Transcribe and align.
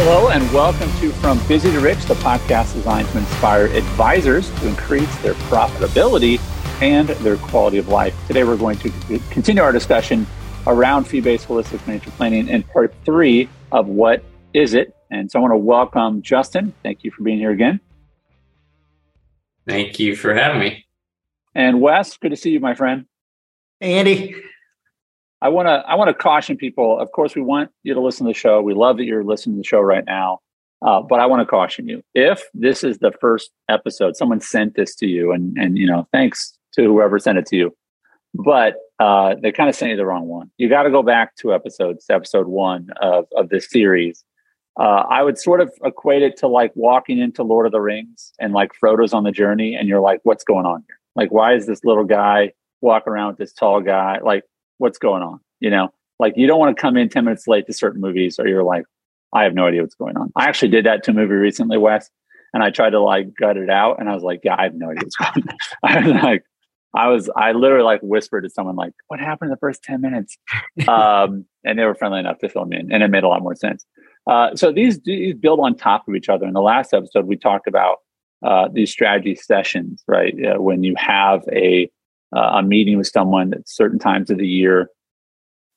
Hello, 0.00 0.28
and 0.28 0.44
welcome 0.52 0.88
to 1.00 1.10
From 1.14 1.44
Busy 1.48 1.72
to 1.72 1.80
Rich, 1.80 2.04
the 2.04 2.14
podcast 2.14 2.74
designed 2.74 3.08
to 3.08 3.18
inspire 3.18 3.66
advisors 3.66 4.48
to 4.60 4.68
increase 4.68 5.12
their 5.22 5.34
profitability 5.50 6.40
and 6.80 7.08
their 7.08 7.36
quality 7.36 7.78
of 7.78 7.88
life. 7.88 8.14
Today, 8.28 8.44
we're 8.44 8.56
going 8.56 8.78
to 8.78 8.90
continue 9.30 9.60
our 9.60 9.72
discussion 9.72 10.24
around 10.68 11.08
fee 11.08 11.20
based 11.20 11.48
holistic 11.48 11.80
financial 11.80 12.12
planning 12.12 12.46
in 12.46 12.62
part 12.62 12.94
three 13.04 13.48
of 13.72 13.88
What 13.88 14.22
Is 14.54 14.72
It? 14.72 14.94
And 15.10 15.28
so 15.28 15.40
I 15.40 15.42
want 15.42 15.52
to 15.52 15.58
welcome 15.58 16.22
Justin. 16.22 16.72
Thank 16.84 17.02
you 17.02 17.10
for 17.10 17.24
being 17.24 17.38
here 17.38 17.50
again. 17.50 17.80
Thank 19.66 19.98
you 19.98 20.14
for 20.14 20.32
having 20.32 20.60
me. 20.60 20.86
And 21.56 21.80
Wes, 21.80 22.16
good 22.16 22.30
to 22.30 22.36
see 22.36 22.50
you, 22.50 22.60
my 22.60 22.74
friend. 22.76 23.06
Hey, 23.80 23.94
Andy. 23.94 24.36
I 25.40 25.48
want 25.48 25.68
to 25.68 25.84
I 25.88 25.94
want 25.94 26.08
to 26.08 26.14
caution 26.14 26.56
people. 26.56 26.98
Of 26.98 27.12
course, 27.12 27.34
we 27.34 27.42
want 27.42 27.70
you 27.82 27.94
to 27.94 28.00
listen 28.00 28.26
to 28.26 28.30
the 28.30 28.38
show. 28.38 28.60
We 28.60 28.74
love 28.74 28.96
that 28.96 29.04
you're 29.04 29.24
listening 29.24 29.56
to 29.56 29.60
the 29.60 29.66
show 29.66 29.80
right 29.80 30.04
now. 30.04 30.40
Uh, 30.80 31.02
but 31.02 31.20
I 31.20 31.26
want 31.26 31.40
to 31.40 31.46
caution 31.46 31.88
you: 31.88 32.02
if 32.14 32.42
this 32.54 32.82
is 32.84 32.98
the 32.98 33.12
first 33.20 33.50
episode, 33.68 34.16
someone 34.16 34.40
sent 34.40 34.74
this 34.74 34.94
to 34.96 35.06
you, 35.06 35.32
and 35.32 35.56
and 35.56 35.78
you 35.78 35.86
know, 35.86 36.06
thanks 36.12 36.56
to 36.74 36.84
whoever 36.84 37.18
sent 37.18 37.38
it 37.38 37.46
to 37.46 37.56
you, 37.56 37.76
but 38.34 38.74
uh, 38.98 39.34
they 39.40 39.52
kind 39.52 39.68
of 39.68 39.74
sent 39.74 39.90
you 39.90 39.96
the 39.96 40.06
wrong 40.06 40.26
one. 40.26 40.50
You 40.58 40.68
got 40.68 40.84
to 40.84 40.90
go 40.90 41.02
back 41.02 41.36
to 41.36 41.54
episodes, 41.54 42.06
episode 42.10 42.48
one 42.48 42.90
of 43.00 43.26
of 43.36 43.48
this 43.48 43.70
series. 43.70 44.24
Uh, 44.78 45.04
I 45.10 45.24
would 45.24 45.38
sort 45.38 45.60
of 45.60 45.72
equate 45.84 46.22
it 46.22 46.36
to 46.38 46.46
like 46.46 46.70
walking 46.76 47.18
into 47.18 47.42
Lord 47.42 47.66
of 47.66 47.72
the 47.72 47.80
Rings 47.80 48.32
and 48.38 48.52
like 48.52 48.72
Frodo's 48.74 49.12
on 49.12 49.24
the 49.24 49.32
journey, 49.32 49.74
and 49.74 49.88
you're 49.88 50.00
like, 50.00 50.20
"What's 50.24 50.44
going 50.44 50.66
on 50.66 50.84
here? 50.86 50.98
Like, 51.16 51.32
why 51.32 51.54
is 51.54 51.66
this 51.66 51.84
little 51.84 52.04
guy 52.04 52.52
walk 52.80 53.08
around 53.08 53.30
with 53.30 53.38
this 53.38 53.52
tall 53.52 53.80
guy? 53.80 54.18
Like, 54.22 54.44
what's 54.78 54.98
going 54.98 55.22
on? 55.22 55.40
You 55.60 55.70
know, 55.70 55.92
like 56.18 56.34
you 56.36 56.46
don't 56.46 56.58
want 56.58 56.76
to 56.76 56.80
come 56.80 56.96
in 56.96 57.08
10 57.08 57.24
minutes 57.24 57.46
late 57.46 57.66
to 57.66 57.72
certain 57.72 58.00
movies 58.00 58.38
or 58.38 58.48
you're 58.48 58.64
like, 58.64 58.84
I 59.32 59.44
have 59.44 59.54
no 59.54 59.66
idea 59.66 59.82
what's 59.82 59.94
going 59.94 60.16
on. 60.16 60.32
I 60.36 60.46
actually 60.46 60.68
did 60.68 60.86
that 60.86 61.04
to 61.04 61.10
a 61.10 61.14
movie 61.14 61.34
recently, 61.34 61.76
Wes, 61.76 62.10
and 62.54 62.62
I 62.62 62.70
tried 62.70 62.90
to 62.90 63.00
like 63.00 63.34
gut 63.38 63.56
it 63.56 63.70
out 63.70 64.00
and 64.00 64.08
I 64.08 64.14
was 64.14 64.22
like, 64.22 64.40
yeah, 64.42 64.56
I 64.58 64.64
have 64.64 64.74
no 64.74 64.90
idea 64.90 65.02
what's 65.04 65.16
going 65.34 65.48
on. 65.48 65.56
I 65.84 66.00
was 66.00 66.22
like, 66.22 66.44
I 66.94 67.08
was, 67.08 67.30
I 67.36 67.52
literally 67.52 67.84
like 67.84 68.00
whispered 68.00 68.42
to 68.42 68.50
someone 68.50 68.76
like, 68.76 68.94
what 69.08 69.20
happened 69.20 69.48
in 69.48 69.50
the 69.50 69.58
first 69.58 69.82
10 69.82 70.00
minutes? 70.00 70.38
um, 70.88 71.44
and 71.64 71.78
they 71.78 71.84
were 71.84 71.94
friendly 71.94 72.20
enough 72.20 72.38
to 72.38 72.48
fill 72.48 72.64
me 72.64 72.78
in 72.78 72.90
and 72.90 73.02
it 73.02 73.08
made 73.08 73.24
a 73.24 73.28
lot 73.28 73.42
more 73.42 73.54
sense. 73.54 73.84
Uh, 74.26 74.54
so 74.54 74.72
these, 74.72 75.00
these 75.00 75.34
build 75.34 75.60
on 75.60 75.74
top 75.74 76.06
of 76.08 76.14
each 76.14 76.28
other. 76.28 76.46
In 76.46 76.54
the 76.54 76.60
last 76.60 76.92
episode, 76.92 77.26
we 77.26 77.36
talked 77.36 77.66
about 77.66 77.98
uh, 78.44 78.68
these 78.72 78.90
strategy 78.90 79.34
sessions, 79.34 80.02
right? 80.06 80.34
Uh, 80.44 80.60
when 80.60 80.84
you 80.84 80.94
have 80.96 81.42
a, 81.52 81.90
uh, 82.34 82.52
a 82.54 82.62
meeting 82.62 82.98
with 82.98 83.08
someone 83.08 83.54
at 83.54 83.68
certain 83.68 83.98
times 83.98 84.30
of 84.30 84.38
the 84.38 84.46
year, 84.46 84.90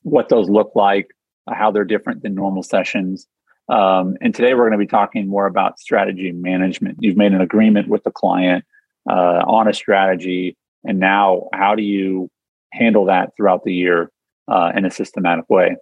what 0.02 0.28
those 0.28 0.48
look 0.48 0.72
like, 0.74 1.08
how 1.48 1.70
they're 1.70 1.84
different 1.84 2.22
than 2.22 2.34
normal 2.34 2.62
sessions. 2.62 3.26
Um, 3.68 4.16
and 4.20 4.34
today 4.34 4.54
we're 4.54 4.68
going 4.68 4.72
to 4.72 4.78
be 4.78 4.86
talking 4.86 5.28
more 5.28 5.46
about 5.46 5.78
strategy 5.78 6.32
management. 6.32 6.98
You've 7.00 7.16
made 7.16 7.32
an 7.32 7.40
agreement 7.40 7.88
with 7.88 8.04
the 8.04 8.10
client 8.10 8.64
uh, 9.08 9.42
on 9.46 9.68
a 9.68 9.72
strategy, 9.72 10.56
and 10.84 10.98
now 10.98 11.48
how 11.52 11.74
do 11.74 11.82
you 11.82 12.30
handle 12.72 13.06
that 13.06 13.30
throughout 13.36 13.64
the 13.64 13.72
year 13.72 14.10
uh, 14.48 14.72
in 14.76 14.84
a 14.84 14.90
systematic 14.90 15.48
way? 15.48 15.76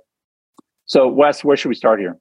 So, 0.87 1.09
Wes, 1.09 1.43
where 1.45 1.57
should 1.57 1.69
we 1.69 1.75
start 1.75 2.01
here? 2.01 2.19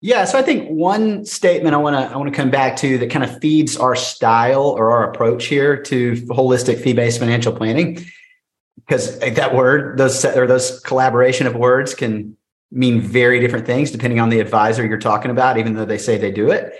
Yeah, 0.00 0.26
so 0.26 0.38
I 0.38 0.42
think 0.42 0.68
one 0.68 1.24
statement 1.24 1.74
I 1.74 1.78
want 1.78 1.96
to 1.96 2.14
I 2.14 2.16
want 2.16 2.32
to 2.32 2.36
come 2.36 2.50
back 2.50 2.76
to 2.78 2.98
that 2.98 3.10
kind 3.10 3.24
of 3.24 3.40
feeds 3.40 3.76
our 3.76 3.96
style 3.96 4.62
or 4.62 4.92
our 4.92 5.10
approach 5.10 5.46
here 5.46 5.82
to 5.84 6.12
holistic 6.12 6.80
fee-based 6.80 7.18
financial 7.18 7.52
planning 7.52 8.04
because 8.76 9.18
that 9.18 9.56
word 9.56 9.98
those 9.98 10.24
or 10.24 10.46
those 10.46 10.78
collaboration 10.80 11.48
of 11.48 11.56
words 11.56 11.94
can 11.94 12.36
mean 12.70 13.00
very 13.00 13.40
different 13.40 13.66
things 13.66 13.90
depending 13.90 14.20
on 14.20 14.28
the 14.28 14.38
advisor 14.38 14.86
you're 14.86 14.98
talking 14.98 15.32
about 15.32 15.58
even 15.58 15.74
though 15.74 15.84
they 15.84 15.98
say 15.98 16.16
they 16.16 16.30
do 16.30 16.50
it. 16.50 16.74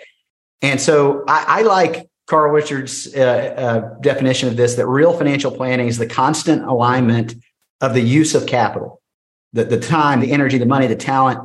And 0.62 0.81
so 0.81 1.25
I, 1.26 1.44
I 1.48 1.62
like 1.62 2.09
Carl 2.28 2.53
Richards' 2.53 3.12
uh, 3.16 3.20
uh, 3.20 3.98
definition 4.00 4.48
of 4.48 4.56
this 4.56 4.76
that 4.76 4.87
real 4.87 5.12
financial 5.12 5.50
planning 5.50 5.88
is 5.88 5.98
the 5.98 6.06
constant 6.06 6.62
alignment 6.64 7.34
of 7.81 7.94
the 7.94 8.00
use 8.00 8.37
of 8.37 8.47
capital, 8.47 9.00
the, 9.54 9.64
the 9.64 9.81
time, 9.81 10.20
the 10.20 10.31
energy, 10.31 10.59
the 10.59 10.66
money, 10.66 10.87
the 10.87 10.97
talent 10.97 11.41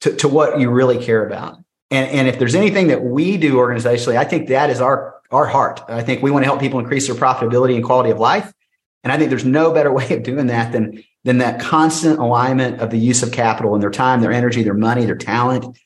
to, 0.00 0.14
to 0.16 0.28
what 0.28 0.60
you 0.60 0.70
really 0.70 1.02
care 1.02 1.26
about. 1.26 1.58
And, 1.90 2.10
and 2.10 2.28
if 2.28 2.38
there's 2.38 2.54
anything 2.54 2.88
that 2.88 3.02
we 3.02 3.36
do 3.36 3.54
organizationally, 3.54 4.16
I 4.16 4.24
think 4.24 4.48
that 4.48 4.70
is 4.70 4.80
our, 4.80 5.16
our 5.30 5.46
heart. 5.46 5.82
I 5.88 6.02
think 6.02 6.22
we 6.22 6.30
want 6.30 6.42
to 6.42 6.46
help 6.46 6.60
people 6.60 6.80
increase 6.80 7.06
their 7.06 7.16
profitability 7.16 7.74
and 7.76 7.84
quality 7.84 8.10
of 8.10 8.18
life. 8.18 8.52
And 9.02 9.12
I 9.12 9.18
think 9.18 9.30
there's 9.30 9.44
no 9.44 9.72
better 9.72 9.92
way 9.98 10.10
of 10.16 10.22
doing 10.22 10.46
that 10.48 10.72
than, 10.72 11.04
than 11.24 11.38
that 11.38 11.60
constant 11.60 12.18
alignment 12.18 12.80
of 12.80 12.90
the 12.90 12.98
use 12.98 13.22
of 13.22 13.32
capital 13.32 13.74
and 13.74 13.82
their 13.82 13.90
time, 13.90 14.20
their 14.20 14.32
energy, 14.32 14.62
their 14.62 14.74
money, 14.74 15.04
their 15.04 15.16
talent 15.16 15.78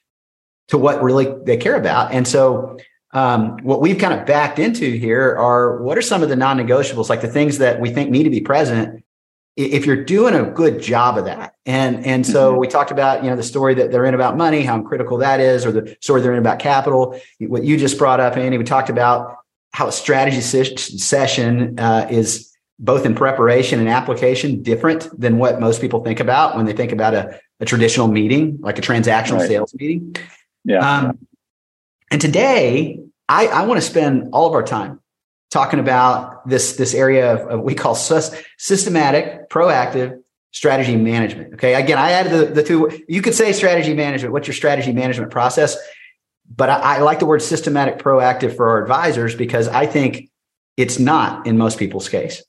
to 0.69 0.79
what 0.79 1.03
really 1.03 1.35
they 1.45 1.57
care 1.57 1.77
about. 1.77 2.13
And 2.13 2.27
so 2.29 2.79
um, 3.13 3.57
what 3.63 3.81
we've 3.81 3.99
kind 3.99 4.19
of 4.19 4.27
backed 4.27 4.59
into 4.59 4.91
here 4.91 5.35
are 5.37 5.83
what 5.83 5.97
are 5.97 6.03
some 6.03 6.23
of 6.23 6.29
the 6.29 6.37
non-negotiables, 6.37 7.09
like 7.09 7.23
the 7.23 7.29
things 7.29 7.59
that 7.59 7.81
we 7.81 7.91
think 7.91 8.11
need 8.11 8.25
to 8.25 8.31
be 8.31 8.41
present 8.41 9.03
if 9.59 9.85
you're 9.85 10.05
doing 10.05 10.35
a 10.35 10.45
good 10.45 10.81
job 10.81 11.19
of 11.19 11.25
that. 11.25 11.55
And 11.67 12.07
and 12.07 12.25
so 12.25 12.53
mm-hmm. 12.53 12.61
we 12.61 12.69
talked 12.69 12.93
about 12.93 13.25
you 13.25 13.31
know 13.31 13.37
the 13.37 13.43
story 13.43 13.75
that 13.75 13.91
they're 13.91 14.05
in 14.05 14.15
about 14.15 14.37
money 14.37 14.63
how 14.63 14.81
critical 14.81 15.19
that 15.19 15.41
is 15.41 15.67
or 15.67 15.73
the 15.73 15.97
story 16.01 16.23
they're 16.23 16.33
in 16.33 16.39
about 16.39 16.61
capital. 16.61 17.21
What 17.41 17.65
you 17.65 17.77
just 17.77 17.99
brought 17.99 18.21
up 18.21 18.37
andy 18.37 18.57
we 18.57 18.65
talked 18.65 18.89
about 18.89 19.37
how 19.73 19.89
a 19.89 19.93
strategy 19.93 20.41
session 20.41 21.79
uh, 21.79 22.07
is 22.09 22.57
both 22.79 23.05
in 23.05 23.15
preparation 23.15 23.81
and 23.81 23.89
application 23.89 24.63
different 24.63 25.09
than 25.21 25.39
what 25.39 25.61
most 25.61 25.81
people 25.81 26.05
think 26.05 26.21
about 26.21 26.57
when 26.57 26.65
they 26.65 26.73
think 26.73 26.93
about 26.93 27.13
a, 27.13 27.41
a 27.59 27.65
traditional 27.65 28.07
meeting 28.07 28.59
like 28.61 28.79
a 28.79 28.81
transactional 28.81 29.41
right. 29.41 29.49
sales 29.49 29.75
meeting. 29.75 30.15
Yeah. 30.65 30.79
Um, 30.79 31.27
and 32.13 32.21
today 32.21 33.01
i, 33.29 33.49
I 33.49 33.67
want 33.67 33.81
to 33.81 33.87
spend 33.87 34.29
all 34.33 34.47
of 34.47 34.55
our 34.55 34.63
time 34.63 35.01
talking 35.51 35.81
about 35.81 36.47
this 36.49 36.77
this 36.77 36.95
area 36.95 37.35
of, 37.35 37.49
of 37.49 37.61
we 37.61 37.75
call 37.75 37.95
systematic 37.95 39.49
proactive 39.51 40.23
strategy 40.53 40.97
management 40.97 41.55
okay? 41.55 41.75
Again 41.75 41.99
i 41.99 42.13
added 42.13 42.33
the, 42.33 42.55
the 42.55 42.63
two 42.63 43.05
you 43.09 43.23
could 43.23 43.35
say 43.35 43.53
strategy 43.53 43.95
management 43.95 44.33
what's 44.33 44.47
your 44.47 44.55
strategy 44.55 44.93
management 44.93 45.31
process? 45.31 45.77
But 46.51 46.71
I, 46.71 46.97
I 46.97 46.99
like 47.01 47.19
the 47.19 47.27
word 47.27 47.43
systematic 47.43 47.99
proactive 47.99 48.57
for 48.57 48.71
our 48.71 48.83
advisors 48.83 49.35
because 49.35 49.69
i 49.69 49.87
think 49.87 50.29
it's 50.79 50.99
not 50.99 51.45
in 51.47 51.59
most 51.59 51.79
people's 51.79 52.09
case. 52.09 52.43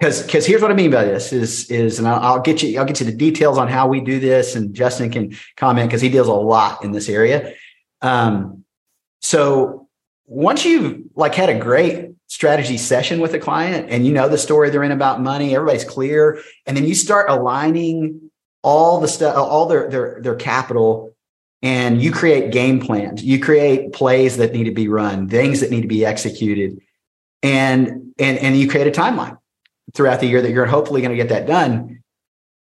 Because 0.00 0.22
because 0.22 0.44
here's 0.44 0.62
what 0.62 0.72
I 0.72 0.74
mean 0.74 0.90
by 0.90 1.04
this 1.04 1.32
is 1.32 1.70
is 1.70 2.00
and 2.00 2.08
I'll, 2.08 2.20
I'll, 2.20 2.40
get 2.40 2.60
you 2.60 2.76
I'll 2.80 2.84
get 2.84 2.98
you 2.98 3.06
the 3.06 3.12
details 3.12 3.56
on 3.56 3.68
how 3.68 3.86
we 3.86 4.00
do 4.00 4.18
this 4.18 4.56
and 4.56 4.74
Justin 4.74 5.10
can 5.10 5.36
comment 5.56 5.88
because 5.88 6.00
he 6.00 6.08
deals 6.08 6.26
a 6.26 6.32
lot 6.32 6.82
in 6.82 6.90
this 6.90 7.08
area. 7.08 7.54
Um, 8.00 8.64
so 9.20 9.81
once 10.26 10.64
you've 10.64 11.02
like 11.14 11.34
had 11.34 11.48
a 11.48 11.58
great 11.58 12.10
strategy 12.26 12.78
session 12.78 13.20
with 13.20 13.34
a 13.34 13.38
client 13.38 13.90
and 13.90 14.06
you 14.06 14.12
know 14.12 14.28
the 14.28 14.38
story 14.38 14.70
they're 14.70 14.82
in 14.82 14.92
about 14.92 15.20
money, 15.20 15.54
everybody's 15.54 15.84
clear, 15.84 16.40
and 16.66 16.76
then 16.76 16.86
you 16.86 16.94
start 16.94 17.28
aligning 17.28 18.30
all 18.62 19.00
the 19.00 19.08
stuff, 19.08 19.36
uh, 19.36 19.44
all 19.44 19.66
their 19.66 19.90
their 19.90 20.20
their 20.22 20.34
capital, 20.34 21.14
and 21.60 22.00
you 22.00 22.12
create 22.12 22.52
game 22.52 22.80
plans. 22.80 23.22
You 23.22 23.40
create 23.40 23.92
plays 23.92 24.36
that 24.38 24.52
need 24.52 24.64
to 24.64 24.72
be 24.72 24.88
run, 24.88 25.28
things 25.28 25.60
that 25.60 25.70
need 25.70 25.82
to 25.82 25.88
be 25.88 26.04
executed, 26.04 26.80
and 27.42 28.14
and 28.18 28.38
and 28.38 28.56
you 28.56 28.68
create 28.68 28.86
a 28.86 29.00
timeline 29.00 29.36
throughout 29.94 30.20
the 30.20 30.26
year 30.26 30.40
that 30.40 30.52
you're 30.52 30.66
hopefully 30.66 31.02
going 31.02 31.10
to 31.10 31.16
get 31.16 31.28
that 31.28 31.46
done. 31.46 32.02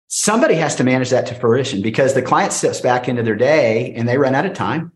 Somebody 0.07 0.55
has 0.55 0.75
to 0.77 0.83
manage 0.83 1.11
that 1.11 1.27
to 1.27 1.35
fruition 1.35 1.83
because 1.83 2.15
the 2.15 2.23
client 2.23 2.51
steps 2.51 2.81
back 2.81 3.07
into 3.07 3.21
their 3.21 3.35
day 3.35 3.93
and 3.93 4.09
they 4.09 4.17
run 4.17 4.33
out 4.33 4.45
of 4.45 4.53
time 4.53 4.91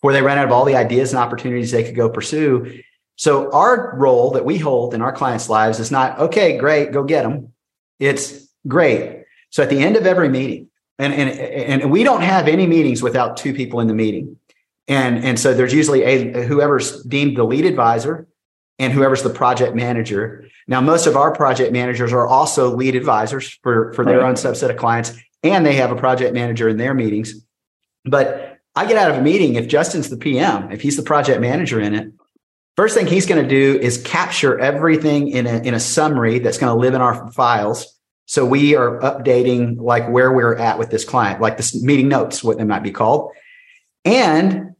where 0.00 0.14
they 0.14 0.22
ran 0.22 0.38
out 0.38 0.44
of 0.44 0.52
all 0.52 0.64
the 0.64 0.76
ideas 0.76 1.12
and 1.12 1.18
opportunities 1.18 1.70
they 1.70 1.84
could 1.84 1.96
go 1.96 2.08
pursue. 2.08 2.82
So 3.16 3.50
our 3.52 3.96
role 3.96 4.32
that 4.32 4.44
we 4.44 4.58
hold 4.58 4.94
in 4.94 5.02
our 5.02 5.12
clients' 5.12 5.48
lives 5.48 5.80
is 5.80 5.90
not, 5.90 6.18
okay, 6.18 6.58
great, 6.58 6.92
go 6.92 7.02
get 7.02 7.22
them. 7.22 7.52
It's 7.98 8.48
great. 8.68 9.24
So 9.50 9.62
at 9.62 9.70
the 9.70 9.78
end 9.78 9.96
of 9.96 10.06
every 10.06 10.28
meeting, 10.28 10.68
and, 10.98 11.12
and, 11.12 11.30
and 11.30 11.90
we 11.90 12.04
don't 12.04 12.22
have 12.22 12.48
any 12.48 12.66
meetings 12.66 13.02
without 13.02 13.36
two 13.36 13.54
people 13.54 13.80
in 13.80 13.86
the 13.86 13.94
meeting. 13.94 14.38
And, 14.88 15.24
and 15.24 15.38
so 15.38 15.54
there's 15.54 15.72
usually 15.72 16.02
a 16.02 16.46
whoever's 16.46 17.02
deemed 17.04 17.36
the 17.36 17.44
lead 17.44 17.64
advisor 17.64 18.26
and 18.78 18.92
whoever's 18.92 19.22
the 19.22 19.30
project 19.30 19.74
manager. 19.74 20.44
Now, 20.68 20.80
most 20.80 21.06
of 21.06 21.16
our 21.16 21.32
project 21.34 21.72
managers 21.72 22.12
are 22.12 22.26
also 22.26 22.74
lead 22.74 22.94
advisors 22.94 23.58
for, 23.62 23.92
for 23.94 24.04
their 24.04 24.18
right. 24.18 24.28
own 24.28 24.34
subset 24.34 24.70
of 24.70 24.76
clients, 24.76 25.12
and 25.42 25.64
they 25.64 25.74
have 25.74 25.90
a 25.90 25.96
project 25.96 26.34
manager 26.34 26.68
in 26.68 26.76
their 26.76 26.94
meetings. 26.94 27.34
But 28.04 28.55
I 28.76 28.84
get 28.84 28.98
out 28.98 29.10
of 29.10 29.16
a 29.16 29.22
meeting 29.22 29.54
if 29.54 29.66
Justin's 29.66 30.10
the 30.10 30.18
PM, 30.18 30.70
if 30.70 30.82
he's 30.82 30.96
the 30.96 31.02
project 31.02 31.40
manager 31.40 31.80
in 31.80 31.94
it, 31.94 32.12
first 32.76 32.94
thing 32.94 33.06
he's 33.06 33.24
going 33.24 33.42
to 33.42 33.48
do 33.48 33.80
is 33.80 33.96
capture 34.02 34.58
everything 34.60 35.28
in 35.28 35.46
a, 35.46 35.56
in 35.62 35.72
a 35.72 35.80
summary 35.80 36.38
that's 36.38 36.58
going 36.58 36.72
to 36.72 36.78
live 36.78 36.92
in 36.92 37.00
our 37.00 37.32
files. 37.32 37.98
So 38.26 38.44
we 38.44 38.76
are 38.76 39.00
updating 39.00 39.80
like 39.80 40.08
where 40.10 40.30
we're 40.30 40.56
at 40.56 40.78
with 40.78 40.90
this 40.90 41.04
client, 41.04 41.40
like 41.40 41.56
this 41.56 41.80
meeting 41.82 42.08
notes, 42.08 42.44
what 42.44 42.58
they 42.58 42.64
might 42.64 42.82
be 42.82 42.90
called. 42.90 43.32
And 44.04 44.74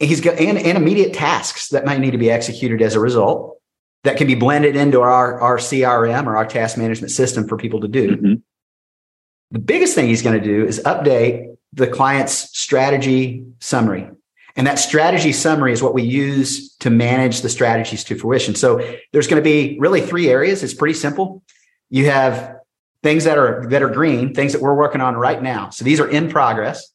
he's 0.00 0.20
got 0.20 0.40
and, 0.40 0.58
and 0.58 0.76
immediate 0.76 1.14
tasks 1.14 1.68
that 1.68 1.84
might 1.84 2.00
need 2.00 2.12
to 2.12 2.18
be 2.18 2.30
executed 2.30 2.82
as 2.82 2.94
a 2.94 3.00
result 3.00 3.60
that 4.02 4.16
can 4.16 4.26
be 4.26 4.34
blended 4.34 4.76
into 4.76 5.00
our, 5.00 5.40
our 5.40 5.58
CRM 5.58 6.26
or 6.26 6.36
our 6.36 6.46
task 6.46 6.78
management 6.78 7.12
system 7.12 7.46
for 7.46 7.56
people 7.56 7.80
to 7.80 7.88
do. 7.88 8.16
Mm-hmm. 8.16 8.34
The 9.52 9.58
biggest 9.58 9.94
thing 9.94 10.08
he's 10.08 10.22
going 10.22 10.40
to 10.40 10.44
do 10.44 10.64
is 10.64 10.80
update 10.84 11.55
the 11.72 11.86
client's 11.86 12.58
strategy 12.58 13.44
summary. 13.60 14.08
And 14.56 14.66
that 14.66 14.78
strategy 14.78 15.32
summary 15.32 15.72
is 15.72 15.82
what 15.82 15.92
we 15.92 16.02
use 16.02 16.74
to 16.78 16.88
manage 16.88 17.42
the 17.42 17.48
strategies 17.50 18.02
to 18.04 18.18
fruition. 18.18 18.54
So 18.54 18.78
there's 19.12 19.26
going 19.26 19.42
to 19.42 19.44
be 19.44 19.78
really 19.78 20.00
three 20.00 20.28
areas. 20.30 20.62
It's 20.62 20.72
pretty 20.72 20.94
simple. 20.94 21.42
You 21.90 22.06
have 22.06 22.56
things 23.02 23.24
that 23.24 23.36
are 23.36 23.66
that 23.68 23.82
are 23.82 23.90
green, 23.90 24.34
things 24.34 24.52
that 24.52 24.62
we're 24.62 24.74
working 24.74 25.00
on 25.00 25.14
right 25.14 25.42
now. 25.42 25.70
So 25.70 25.84
these 25.84 26.00
are 26.00 26.08
in 26.08 26.30
progress. 26.30 26.90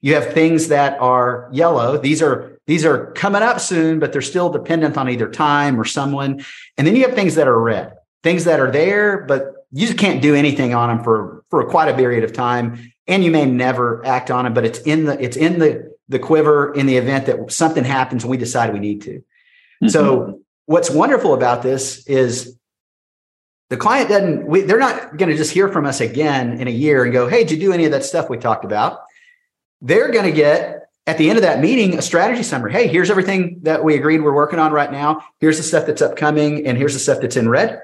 You 0.00 0.14
have 0.14 0.32
things 0.32 0.68
that 0.68 0.98
are 1.00 1.50
yellow. 1.52 1.98
These 1.98 2.22
are 2.22 2.58
these 2.66 2.84
are 2.84 3.12
coming 3.12 3.42
up 3.42 3.60
soon, 3.60 3.98
but 3.98 4.12
they're 4.12 4.22
still 4.22 4.48
dependent 4.48 4.96
on 4.96 5.08
either 5.08 5.28
time 5.28 5.78
or 5.78 5.84
someone. 5.84 6.44
And 6.78 6.86
then 6.86 6.94
you 6.94 7.02
have 7.02 7.14
things 7.14 7.34
that 7.34 7.48
are 7.48 7.60
red, 7.60 7.94
things 8.22 8.44
that 8.44 8.60
are 8.60 8.70
there, 8.70 9.24
but 9.26 9.66
you 9.72 9.86
just 9.86 9.98
can't 9.98 10.22
do 10.22 10.34
anything 10.34 10.74
on 10.74 10.88
them 10.88 11.04
for 11.04 11.44
for 11.50 11.64
quite 11.68 11.88
a 11.88 11.96
period 11.96 12.24
of 12.24 12.32
time, 12.32 12.89
and 13.10 13.24
you 13.24 13.30
may 13.30 13.44
never 13.44 14.04
act 14.06 14.30
on 14.30 14.46
it. 14.46 14.54
But 14.54 14.64
it's 14.64 14.78
in 14.80 15.04
the 15.04 15.22
it's 15.22 15.36
in 15.36 15.58
the 15.58 15.94
the 16.08 16.18
quiver 16.18 16.72
in 16.72 16.86
the 16.86 16.96
event 16.96 17.26
that 17.26 17.52
something 17.52 17.84
happens 17.84 18.24
and 18.24 18.30
we 18.30 18.38
decide 18.38 18.72
we 18.72 18.78
need 18.78 19.02
to. 19.02 19.18
Mm-hmm. 19.18 19.88
So 19.88 20.40
what's 20.66 20.88
wonderful 20.88 21.34
about 21.34 21.62
this 21.62 22.06
is 22.06 22.56
the 23.68 23.76
client 23.76 24.08
doesn't 24.08 24.46
we, 24.46 24.62
they're 24.62 24.78
not 24.78 25.16
going 25.16 25.30
to 25.30 25.36
just 25.36 25.52
hear 25.52 25.68
from 25.68 25.84
us 25.84 26.00
again 26.00 26.60
in 26.60 26.68
a 26.68 26.70
year 26.70 27.04
and 27.04 27.12
go 27.12 27.28
hey 27.28 27.44
did 27.44 27.60
you 27.60 27.68
do 27.68 27.72
any 27.72 27.84
of 27.84 27.92
that 27.92 28.04
stuff 28.04 28.30
we 28.30 28.36
talked 28.36 28.64
about 28.64 29.00
they're 29.80 30.10
going 30.10 30.26
to 30.26 30.32
get 30.32 30.88
at 31.06 31.18
the 31.18 31.28
end 31.28 31.38
of 31.38 31.42
that 31.42 31.60
meeting 31.60 31.98
a 31.98 32.02
strategy 32.02 32.42
summary 32.42 32.72
hey 32.72 32.86
here's 32.86 33.10
everything 33.10 33.58
that 33.62 33.82
we 33.82 33.94
agreed 33.94 34.20
we're 34.20 34.34
working 34.34 34.58
on 34.58 34.72
right 34.72 34.92
now 34.92 35.24
here's 35.38 35.56
the 35.56 35.62
stuff 35.62 35.86
that's 35.86 36.02
upcoming 36.02 36.66
and 36.66 36.76
here's 36.76 36.92
the 36.92 37.00
stuff 37.00 37.20
that's 37.20 37.36
in 37.36 37.48
red 37.48 37.80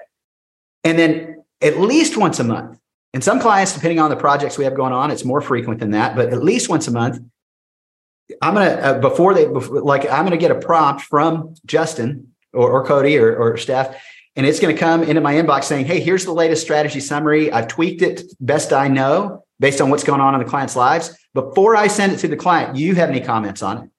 and 0.85 0.99
then 0.99 1.45
at 1.61 1.79
least 1.79 2.17
once 2.17 2.39
a 2.39 2.45
month 2.45 2.79
and 3.15 3.23
some 3.25 3.41
clients 3.41 3.75
depending 3.75 3.99
on 3.99 4.11
the 4.11 4.17
projects 4.17 4.59
we 4.59 4.65
have 4.65 4.75
going 4.75 4.93
on 4.93 5.11
it's 5.11 5.25
more 5.25 5.41
frequent 5.41 5.81
than 5.81 5.91
that 5.93 6.17
but 6.17 6.33
at 6.33 6.43
least 6.43 6.69
once 6.69 6.89
a 6.89 6.91
month 6.91 7.21
i'm 8.43 8.55
to 8.55 8.85
uh, 8.85 8.99
before 9.01 9.35
they 9.35 9.47
before, 9.47 9.81
like 9.81 10.11
i'm 10.11 10.29
to 10.29 10.37
get 10.37 10.51
a 10.51 10.57
prompt 10.57 11.03
from 11.03 11.55
justin 11.65 12.33
or, 12.53 12.71
or 12.71 12.85
cody 12.85 13.19
or, 13.19 13.37
or 13.37 13.57
staff 13.57 13.97
and 14.37 14.45
it's 14.45 14.61
to 14.61 14.75
come 14.75 15.03
into 15.03 15.23
my 15.23 15.35
inbox 15.35 15.65
saying, 15.65 15.87
Hey, 15.87 15.99
here's 15.99 16.27
the 16.27 16.33
latest 16.33 16.63
strategy 16.63 17.01
summary. 17.01 17.51
I've 17.51 17.69
tweaked 17.69 18.03
it 18.03 18.23
best 18.39 18.73
I 18.73 18.87
know 18.87 19.45
based 19.59 19.81
on 19.81 19.89
what's 19.89 20.05
going 20.05 20.21
on 20.21 20.35
in 20.35 20.41
the 20.41 20.49
client's 20.49 20.77
lives. 20.77 21.17
Before 21.33 21.75
I 21.75 21.87
send 21.87 22.13
it 22.13 22.19
to 22.19 22.29
the 22.29 22.37
client, 22.37 22.77
you 22.77 22.95
have 22.95 23.09
any 23.09 23.23
comments 23.23 23.63
on 23.63 23.85
it? 23.85 23.91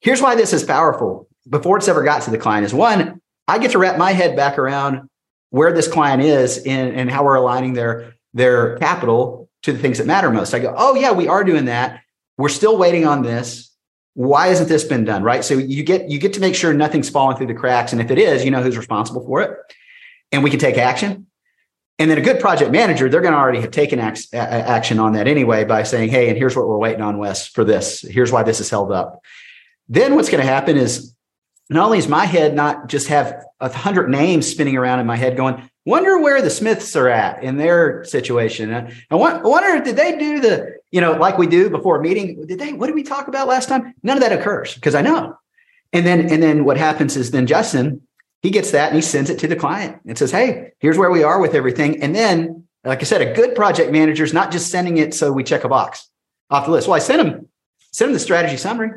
Here's 0.00 0.22
why 0.22 0.36
this 0.36 0.52
is 0.52 0.62
powerful 0.62 1.26
before 1.48 1.76
it's 1.76 1.88
ever 1.88 2.04
got 2.04 2.22
to 2.22 2.30
the 2.30 2.38
client 2.38 2.64
is 2.64 2.72
one, 2.72 3.20
I 3.48 3.58
get 3.58 3.72
to 3.72 3.78
wrap 3.78 3.98
my 3.98 4.12
head 4.12 4.36
back 4.36 4.58
around 4.58 5.10
where 5.50 5.72
this 5.72 5.88
client 5.88 6.22
is 6.22 6.58
in, 6.58 6.94
and 6.94 7.10
how 7.10 7.24
we're 7.24 7.34
aligning 7.34 7.74
their, 7.74 8.13
their 8.34 8.76
capital 8.78 9.48
to 9.62 9.72
the 9.72 9.78
things 9.78 9.98
that 9.98 10.06
matter 10.06 10.30
most. 10.30 10.52
I 10.52 10.58
go, 10.58 10.74
Oh 10.76 10.94
yeah, 10.94 11.12
we 11.12 11.28
are 11.28 11.44
doing 11.44 11.66
that. 11.66 12.02
We're 12.36 12.50
still 12.50 12.76
waiting 12.76 13.06
on 13.06 13.22
this. 13.22 13.70
Why 14.14 14.48
hasn't 14.48 14.68
this 14.68 14.84
been 14.84 15.04
done? 15.04 15.22
Right? 15.22 15.44
So 15.44 15.54
you 15.54 15.82
get 15.82 16.10
you 16.10 16.18
get 16.18 16.34
to 16.34 16.40
make 16.40 16.54
sure 16.54 16.74
nothing's 16.74 17.08
falling 17.08 17.36
through 17.36 17.46
the 17.46 17.54
cracks 17.54 17.92
and 17.92 18.02
if 18.02 18.10
it 18.10 18.18
is 18.18 18.44
you 18.44 18.50
know 18.50 18.62
who's 18.62 18.76
responsible 18.76 19.24
for 19.24 19.40
it. 19.40 19.56
And 20.30 20.44
we 20.44 20.50
can 20.50 20.58
take 20.58 20.76
action. 20.76 21.28
And 21.98 22.10
then 22.10 22.18
a 22.18 22.22
good 22.22 22.40
project 22.40 22.72
manager 22.72 23.08
they're 23.08 23.20
going 23.20 23.32
to 23.32 23.38
already 23.38 23.60
have 23.60 23.70
taken 23.70 24.00
action 24.00 24.98
on 24.98 25.12
that 25.12 25.28
anyway 25.28 25.64
by 25.64 25.84
saying 25.84 26.10
hey 26.10 26.28
and 26.28 26.36
here's 26.36 26.56
what 26.56 26.68
we're 26.68 26.78
waiting 26.78 27.02
on 27.02 27.18
wes 27.18 27.46
for 27.46 27.64
this. 27.64 28.02
Here's 28.02 28.32
why 28.32 28.42
this 28.42 28.60
is 28.60 28.68
held 28.68 28.92
up. 28.92 29.22
Then 29.88 30.14
what's 30.14 30.28
going 30.28 30.42
to 30.42 30.50
happen 30.50 30.76
is 30.76 31.14
not 31.70 31.86
only 31.86 31.98
is 31.98 32.08
my 32.08 32.24
head 32.24 32.54
not 32.54 32.88
just 32.88 33.08
have 33.08 33.44
a 33.60 33.72
hundred 33.72 34.10
names 34.10 34.46
spinning 34.46 34.76
around 34.76 35.00
in 35.00 35.06
my 35.06 35.16
head 35.16 35.36
going 35.36 35.68
wonder 35.84 36.18
where 36.18 36.40
the 36.40 36.50
smiths 36.50 36.96
are 36.96 37.08
at 37.08 37.42
in 37.42 37.56
their 37.56 38.04
situation 38.04 38.72
i 39.10 39.14
wonder 39.14 39.82
did 39.82 39.96
they 39.96 40.16
do 40.18 40.40
the 40.40 40.74
you 40.94 41.00
know, 41.00 41.10
like 41.14 41.38
we 41.38 41.48
do 41.48 41.68
before 41.70 41.96
a 41.96 42.00
meeting. 42.00 42.46
Did 42.46 42.60
they? 42.60 42.72
What 42.72 42.86
did 42.86 42.94
we 42.94 43.02
talk 43.02 43.26
about 43.26 43.48
last 43.48 43.68
time? 43.68 43.94
None 44.04 44.16
of 44.16 44.22
that 44.22 44.30
occurs 44.30 44.76
because 44.76 44.94
I 44.94 45.02
know. 45.02 45.36
And 45.92 46.06
then, 46.06 46.30
and 46.30 46.40
then 46.40 46.64
what 46.64 46.76
happens 46.76 47.16
is 47.16 47.32
then 47.32 47.48
Justin 47.48 48.02
he 48.42 48.50
gets 48.50 48.70
that 48.70 48.88
and 48.88 48.94
he 48.94 49.02
sends 49.02 49.28
it 49.28 49.40
to 49.40 49.48
the 49.48 49.56
client 49.56 50.00
and 50.06 50.16
says, 50.16 50.30
"Hey, 50.30 50.70
here's 50.78 50.96
where 50.96 51.10
we 51.10 51.24
are 51.24 51.40
with 51.40 51.52
everything." 51.52 52.00
And 52.00 52.14
then, 52.14 52.68
like 52.84 53.00
I 53.00 53.02
said, 53.02 53.22
a 53.22 53.34
good 53.34 53.56
project 53.56 53.90
manager 53.90 54.22
is 54.22 54.32
not 54.32 54.52
just 54.52 54.70
sending 54.70 54.98
it 54.98 55.14
so 55.14 55.32
we 55.32 55.42
check 55.42 55.64
a 55.64 55.68
box 55.68 56.08
off 56.48 56.66
the 56.66 56.70
list. 56.70 56.86
Well, 56.86 56.94
I 56.94 57.00
sent 57.00 57.20
him 57.20 57.48
send 57.90 58.10
him 58.10 58.12
the 58.12 58.20
strategy 58.20 58.56
summary. 58.56 58.90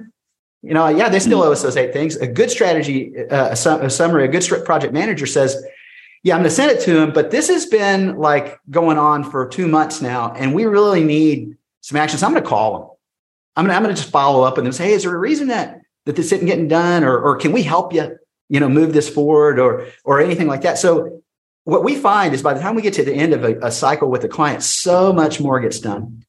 You 0.61 0.75
know, 0.75 0.87
yeah, 0.89 1.09
they 1.09 1.19
still 1.19 1.41
owe 1.41 1.51
us 1.51 1.63
those 1.63 1.77
eight 1.77 1.93
things. 1.93 2.15
A 2.17 2.27
good 2.27 2.51
strategy 2.51 3.11
uh, 3.31 3.49
a 3.49 3.89
summary, 3.89 4.25
a 4.25 4.27
good 4.27 4.43
project 4.65 4.93
manager 4.93 5.25
says, 5.25 5.65
yeah, 6.23 6.35
I'm 6.35 6.41
going 6.41 6.49
to 6.49 6.55
send 6.55 6.71
it 6.71 6.81
to 6.83 7.01
him, 7.01 7.13
but 7.13 7.31
this 7.31 7.47
has 7.47 7.65
been 7.65 8.17
like 8.17 8.59
going 8.69 8.97
on 8.97 9.23
for 9.23 9.47
two 9.47 9.67
months 9.67 10.01
now, 10.01 10.33
and 10.33 10.53
we 10.53 10.65
really 10.65 11.03
need 11.03 11.55
some 11.81 11.97
action. 11.97 12.19
So 12.19 12.25
I'm 12.25 12.33
going 12.33 12.43
to 12.43 12.49
call 12.49 12.73
them. 12.73 12.89
I'm 13.55 13.65
going 13.65 13.71
to, 13.71 13.75
I'm 13.75 13.83
going 13.83 13.95
to 13.95 14.01
just 14.01 14.11
follow 14.11 14.43
up 14.43 14.57
and. 14.57 14.73
Say, 14.73 14.85
hey, 14.85 14.93
is 14.93 15.03
there 15.03 15.15
a 15.15 15.19
reason 15.19 15.47
that 15.47 15.81
that 16.05 16.15
this 16.15 16.31
isn't 16.31 16.45
getting 16.45 16.67
done, 16.67 17.03
or 17.03 17.17
or 17.17 17.37
can 17.37 17.51
we 17.51 17.63
help 17.63 17.93
you, 17.93 18.17
you 18.49 18.59
know, 18.59 18.69
move 18.69 18.93
this 18.93 19.09
forward, 19.09 19.59
or 19.59 19.87
or 20.03 20.19
anything 20.19 20.47
like 20.47 20.61
that? 20.61 20.77
So 20.77 21.21
what 21.63 21.83
we 21.83 21.95
find 21.95 22.33
is 22.33 22.41
by 22.41 22.53
the 22.53 22.61
time 22.61 22.75
we 22.75 22.81
get 22.81 22.93
to 22.95 23.03
the 23.03 23.13
end 23.13 23.33
of 23.33 23.43
a, 23.43 23.57
a 23.59 23.71
cycle 23.71 24.09
with 24.09 24.23
a 24.23 24.29
client, 24.29 24.63
so 24.63 25.11
much 25.11 25.39
more 25.39 25.59
gets 25.59 25.79
done, 25.79 26.25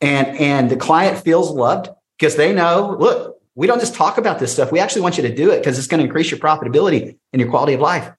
and 0.00 0.28
and 0.38 0.70
the 0.70 0.76
client 0.76 1.18
feels 1.18 1.50
loved 1.50 1.88
because 2.18 2.36
they 2.36 2.52
know, 2.52 2.96
look, 2.98 3.38
we 3.54 3.66
don't 3.66 3.80
just 3.80 3.94
talk 3.94 4.18
about 4.18 4.38
this 4.38 4.52
stuff. 4.52 4.72
We 4.72 4.80
actually 4.80 5.02
want 5.02 5.16
you 5.16 5.22
to 5.22 5.34
do 5.34 5.50
it 5.50 5.58
because 5.58 5.78
it's 5.78 5.86
going 5.86 6.00
to 6.00 6.04
increase 6.04 6.30
your 6.30 6.40
profitability 6.40 7.16
and 7.32 7.40
your 7.40 7.50
quality 7.50 7.74
of 7.74 7.80
life. 7.80 8.10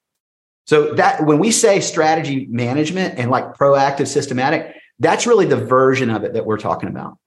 So 0.66 0.94
that 0.96 1.26
when 1.26 1.40
we 1.40 1.52
say 1.52 1.80
strategy 1.80 2.48
management 2.50 3.20
and 3.20 3.30
like 3.30 3.54
proactive 3.54 4.08
systematic, 4.08 4.76
that's 5.00 5.28
really 5.28 5.46
the 5.46 5.58
version 5.58 6.10
of 6.10 6.24
it 6.24 6.34
that 6.34 6.46
we're 6.46 6.58
talking 6.58 6.90
about. 6.90 7.18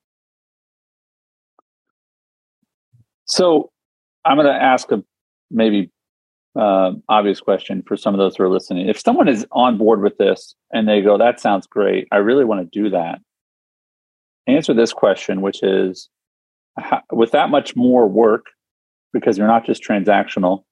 So 3.27 3.71
I'm 4.25 4.37
going 4.37 4.47
to 4.47 4.53
ask 4.53 4.91
a 4.91 5.05
maybe 5.51 5.91
uh, 6.59 6.93
obvious 7.09 7.41
question 7.41 7.83
for 7.87 7.97
some 7.97 8.15
of 8.15 8.19
those 8.19 8.37
who 8.37 8.43
are 8.43 8.49
listening. 8.49 8.89
If 8.89 8.99
someone 8.99 9.29
is 9.29 9.47
on 9.53 9.79
board 9.79 10.03
with 10.03 10.19
this 10.19 10.57
and 10.73 10.89
they 10.89 11.01
go, 11.01 11.19
that 11.19 11.39
sounds 11.39 11.67
great, 11.67 12.09
I 12.11 12.17
really 12.17 12.45
want 12.45 12.61
to 12.61 12.83
do 12.83 12.91
that. 12.91 13.21
Answer 14.49 14.75
this 14.75 14.93
question, 14.93 15.43
which 15.43 15.63
is 15.63 16.09
how, 16.79 17.03
with 17.13 17.33
that 17.33 17.51
much 17.51 17.77
more 17.77 18.09
work, 18.09 18.47
because 19.13 19.39
you're 19.39 19.47
not 19.47 19.67
just 19.67 19.85
transactional, 19.85 20.65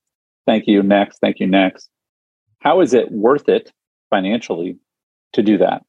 thank 0.47 0.67
you, 0.67 0.83
next, 0.83 1.19
thank 1.19 1.39
you, 1.39 1.47
next. 1.47 1.89
How 2.67 2.81
is 2.81 2.95
it 2.95 3.13
worth 3.13 3.49
it 3.49 3.73
financially 4.11 4.77
to 5.35 5.43
do 5.45 5.59
that? 5.59 5.85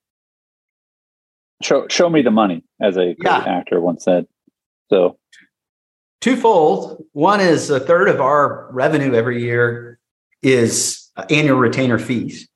Show 1.64 1.88
show 1.88 2.08
me 2.08 2.22
the 2.22 2.30
money, 2.30 2.64
as 2.80 2.98
a 2.98 3.16
yeah. 3.18 3.40
actor 3.40 3.82
once 3.82 4.04
said. 4.04 4.28
So 4.92 5.18
twofold. 6.22 7.04
One 7.14 7.40
is 7.40 7.72
a 7.72 7.80
third 7.80 8.10
of 8.10 8.22
our 8.22 8.70
revenue 8.72 9.16
every 9.16 9.42
year 9.42 9.98
is 10.44 11.10
uh, 11.16 11.26
annual 11.32 11.58
retainer 11.58 11.98
fees. 11.98 12.48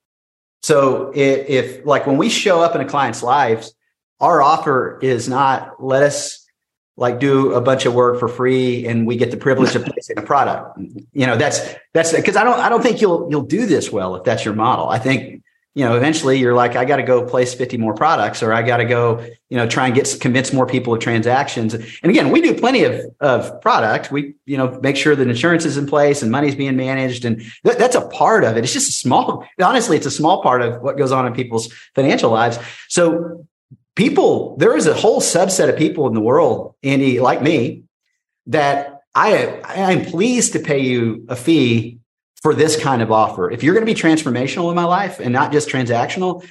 So 0.61 1.11
if, 1.15 1.49
if, 1.49 1.85
like 1.87 2.05
when 2.05 2.17
we 2.17 2.29
show 2.29 2.61
up 2.61 2.75
in 2.75 2.81
a 2.81 2.85
client's 2.85 3.23
lives, 3.23 3.73
our 4.19 4.39
offer 4.43 4.99
is 5.01 5.27
not 5.27 5.83
let 5.83 6.03
us 6.03 6.45
like 6.97 7.19
do 7.19 7.53
a 7.53 7.61
bunch 7.61 7.85
of 7.85 7.93
work 7.93 8.19
for 8.19 8.27
free 8.27 8.85
and 8.85 9.07
we 9.07 9.15
get 9.15 9.31
the 9.31 9.37
privilege 9.37 9.75
of 9.75 9.85
placing 9.85 10.17
a 10.17 10.21
product. 10.21 10.77
You 11.13 11.25
know, 11.25 11.37
that's 11.37 11.59
that's 11.93 12.13
because 12.13 12.35
I 12.35 12.43
don't 12.43 12.59
I 12.59 12.69
don't 12.69 12.81
think 12.83 13.01
you'll 13.01 13.27
you'll 13.29 13.43
do 13.43 13.65
this 13.65 13.91
well 13.91 14.15
if 14.15 14.23
that's 14.23 14.45
your 14.45 14.53
model. 14.53 14.89
I 14.89 14.99
think 14.99 15.41
you 15.73 15.85
know, 15.85 15.95
eventually 15.95 16.37
you're 16.37 16.53
like, 16.53 16.75
I 16.75 16.83
got 16.83 16.97
to 16.97 17.03
go 17.03 17.23
place 17.23 17.53
50 17.53 17.77
more 17.77 17.93
products 17.93 18.43
or 18.43 18.51
I 18.51 18.61
got 18.61 18.77
to 18.77 18.85
go, 18.85 19.25
you 19.49 19.55
know, 19.55 19.65
try 19.65 19.85
and 19.85 19.95
get 19.95 20.17
convince 20.19 20.51
more 20.51 20.65
people 20.65 20.93
of 20.93 20.99
transactions. 20.99 21.73
And 21.73 21.85
again, 22.03 22.29
we 22.29 22.41
do 22.41 22.53
plenty 22.53 22.83
of, 22.83 23.05
of 23.21 23.61
product. 23.61 24.11
We, 24.11 24.33
you 24.45 24.57
know, 24.57 24.77
make 24.81 24.97
sure 24.97 25.15
that 25.15 25.27
insurance 25.27 25.63
is 25.63 25.77
in 25.77 25.87
place 25.87 26.21
and 26.21 26.29
money's 26.29 26.55
being 26.55 26.75
managed. 26.75 27.23
And 27.23 27.39
th- 27.65 27.77
that's 27.77 27.95
a 27.95 28.05
part 28.05 28.43
of 28.43 28.57
it. 28.57 28.65
It's 28.65 28.73
just 28.73 28.89
a 28.89 28.93
small, 28.93 29.47
honestly, 29.61 29.95
it's 29.95 30.05
a 30.05 30.11
small 30.11 30.43
part 30.43 30.61
of 30.61 30.81
what 30.81 30.97
goes 30.97 31.13
on 31.13 31.25
in 31.25 31.33
people's 31.33 31.71
financial 31.95 32.31
lives. 32.31 32.59
So 32.89 33.47
people, 33.95 34.57
there 34.57 34.75
is 34.75 34.87
a 34.87 34.93
whole 34.93 35.21
subset 35.21 35.69
of 35.69 35.77
people 35.77 36.07
in 36.07 36.13
the 36.13 36.21
world, 36.21 36.75
Andy, 36.83 37.19
like 37.19 37.41
me, 37.41 37.83
that 38.47 39.01
I, 39.13 39.61
I 39.63 39.91
am 39.91 40.05
pleased 40.05 40.53
to 40.53 40.59
pay 40.59 40.79
you 40.79 41.25
a 41.29 41.35
fee 41.35 41.99
for 42.41 42.55
this 42.55 42.81
kind 42.81 43.01
of 43.01 43.11
offer. 43.11 43.51
If 43.51 43.63
you're 43.63 43.73
going 43.73 43.85
to 43.85 43.93
be 43.93 43.99
transformational 43.99 44.69
in 44.69 44.75
my 44.75 44.85
life 44.85 45.19
and 45.19 45.31
not 45.31 45.51
just 45.51 45.69
transactional, 45.69 46.45